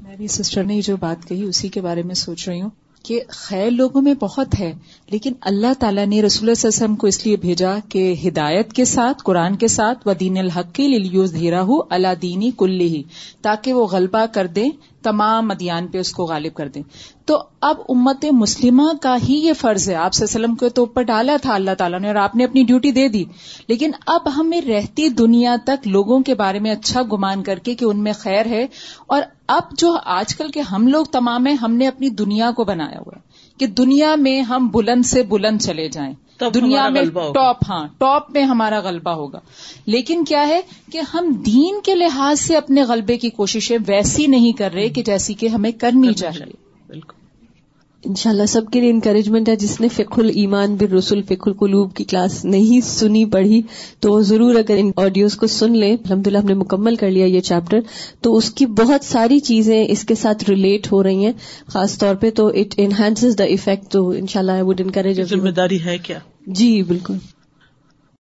میں 0.00 0.16
بھی 0.16 0.28
سسٹر 0.28 0.64
نے 0.64 0.80
جو 0.80 0.96
بات 0.96 1.28
کہی 1.28 1.42
اسی 1.42 1.68
کے 1.68 1.80
بارے 1.80 2.02
میں 2.02 2.14
سوچ 2.14 2.48
رہی 2.48 2.60
ہوں۔ 2.60 2.70
کہ 3.04 3.20
خیر 3.28 3.70
لوگوں 3.70 4.02
میں 4.02 4.14
بہت 4.14 4.58
ہے، 4.60 4.72
لیکن 5.10 5.32
اللہ 5.40 5.72
تعالیٰ 5.78 6.06
نے 6.06 6.22
رسول 6.22 6.28
صلی 6.30 6.46
اللہ 6.46 6.76
علیہ 6.76 6.84
وسلم 6.84 6.96
کو 6.96 7.06
اس 7.06 7.26
لیے 7.26 7.36
بھیجا 7.36 7.74
کہ 7.88 8.14
ہدایت 8.28 8.72
کے 8.72 8.84
ساتھ، 8.84 9.22
قرآن 9.24 9.56
کے 9.56 9.68
ساتھ 9.68 10.08
و 10.08 10.12
دین 10.12 10.38
الحق 10.38 10.74
کے 10.74 10.88
لیے 10.88 11.26
دھیرا 11.32 11.62
ہو 11.62 11.80
اللہ 11.90 12.14
دینی 12.22 12.50
کل 12.58 12.80
ہی 12.80 13.02
تاکہ 13.42 13.72
وہ 13.72 13.86
غلبہ 13.86 14.24
کر 14.32 14.46
دیں 14.46 14.70
تمام 15.02 15.48
مدیان 15.48 15.86
پہ 15.86 15.98
اس 15.98 16.12
کو 16.12 16.24
غالب 16.24 16.54
کر 16.54 16.68
دیں۔ 16.68 16.82
تو 17.24 17.42
اب 17.60 17.76
امت 17.88 18.24
مسلمہ 18.32 18.82
کا 19.02 19.16
ہی 19.28 19.34
یہ 19.34 19.52
فرض 19.52 19.90
ہے۔ 19.90 19.94
آپ 19.94 20.10
وسلم 20.20 20.54
کو 20.54 20.68
تو 20.68 20.82
اوپر 20.82 21.02
ڈالا 21.02 21.36
تھا 21.42 21.54
اللہ 21.54 21.70
تعالیٰ 21.78 22.00
نے 22.00 22.06
اور 22.08 22.16
آپ 22.16 22.36
نے 22.36 22.44
اپنی 22.44 22.62
ڈیوٹی 22.62 22.92
دے 22.92 23.08
دی۔ 23.08 23.24
لیکن 23.68 23.90
اب 24.06 24.36
ہمیں 24.36 24.60
رہتی 24.60 25.08
دنیا 25.08 25.56
تک 25.64 25.88
لوگوں 25.88 26.20
کے 26.20 26.34
بارے 26.34 26.58
میں 26.58 26.70
اچھا 26.70 27.02
گمان 27.02 27.42
کر 27.42 27.58
کے 27.58 27.74
کہ 27.74 27.84
ان 27.84 28.02
میں 28.02 28.12
خیر 28.18 28.46
ہے۔ 28.46 28.66
اور 29.06 29.22
اب 29.46 29.62
جو 29.78 29.96
آج 30.04 30.36
کل 30.36 30.50
کے 30.50 30.60
ہم 30.60 30.88
لوگ 30.88 31.04
تمام 31.04 31.46
ہیں، 31.46 31.54
ہم 31.54 31.74
نے 31.74 31.88
اپنی 31.88 32.08
دنیا 32.08 32.50
کو 32.50 32.64
بنایا 32.64 32.98
ہوا 32.98 33.12
ہے 33.16 33.20
کہ 33.58 33.66
دنیا 33.66 34.14
میں 34.14 34.40
ہم 34.40 34.68
بلند 34.68 35.06
سے 35.06 35.22
بلند 35.22 35.58
چلے 35.60 35.88
جائیں۔ 35.88 36.14
دنیا 36.54 36.88
میں۔ 36.88 37.04
ٹاپ 37.34 37.56
ہاں 37.68 37.88
ٹاپ 37.98 38.30
میں 38.30 38.42
ہمارا 38.42 38.80
غلبہ 38.80 39.10
ہوگا۔ 39.10 39.40
لیکن 39.86 40.24
کیا 40.24 40.48
ہے 40.48 40.60
کہ 40.92 41.00
ہم 41.14 41.30
دین 41.46 41.80
کے 41.80 41.94
لحاظ 41.94 42.40
سے 42.40 42.56
اپنے 42.56 42.82
غلبے 42.82 43.16
کی 43.16 43.30
کوششیں 43.30 43.78
ویسی 43.86 44.26
نہیں 44.26 44.52
کر 44.52 44.72
رہے 44.74 44.88
کہ 44.88 45.02
جیسی 45.02 45.34
کہ 45.34 45.48
ہمیں 45.48 45.72
کرنی 45.72 46.12
چاہیے۔ 46.12 46.52
بالکل۔ 46.86 47.19
انشاءاللہ 48.04 48.46
سب 48.46 48.62
کے 48.72 48.80
لیے 48.80 48.90
انکریجمنٹ 48.90 49.48
ہے 49.48 49.56
جس 49.56 49.80
نے 49.80 49.88
فقہ 49.88 50.20
الایمان 50.20 50.74
بر 50.74 50.92
رسول 50.92 51.22
فقہ 51.22 51.48
القلوب 51.48 51.94
کی 51.94 52.04
کلاس 52.04 52.44
نہیں 52.44 52.80
سنی 52.80 53.24
پڑھی 53.24 53.62
تو 54.00 54.12
وہ 54.12 54.20
ضرور 54.20 54.54
اگر 54.54 54.74
ان 54.78 54.90
آڈیوز 54.96 55.36
کو 55.36 55.46
سن 55.46 55.76
لیں۔ 55.76 55.92
الحمدللہ 55.92 56.38
ہم 56.38 56.46
نے 56.46 56.54
مکمل 56.54 56.96
کر 56.96 57.10
لیا 57.10 57.26
یہ 57.26 57.40
چیپٹر 57.40 57.80
تو 58.20 58.36
اس 58.36 58.50
کی 58.50 58.66
بہت 58.66 59.04
ساری 59.04 59.38
چیزیں 59.38 59.86
اس 59.88 60.04
کے 60.04 60.14
ساتھ 60.14 60.50
ریلیٹ 60.50 60.92
ہو 60.92 61.02
رہی 61.02 61.24
ہیں۔ 61.24 61.32
خاص 61.66 61.98
طور 61.98 62.14
پہ 62.14 62.30
تو 62.30 62.46
اٹ 62.46 62.74
انہانسز 62.76 63.38
دا 63.38 63.44
افیکٹ 63.44 63.92
تو 63.92 64.10
انشاءاللہ 64.10 64.52
آئی 64.52 64.62
وڈ 64.62 64.80
انکریج 64.80 65.22
ذمہ 65.22 65.50
داری 65.50 65.84
ہے 65.84 65.98
کیا؟ 65.98 66.18
جی 66.46 66.82
بالکل۔ 66.82 67.14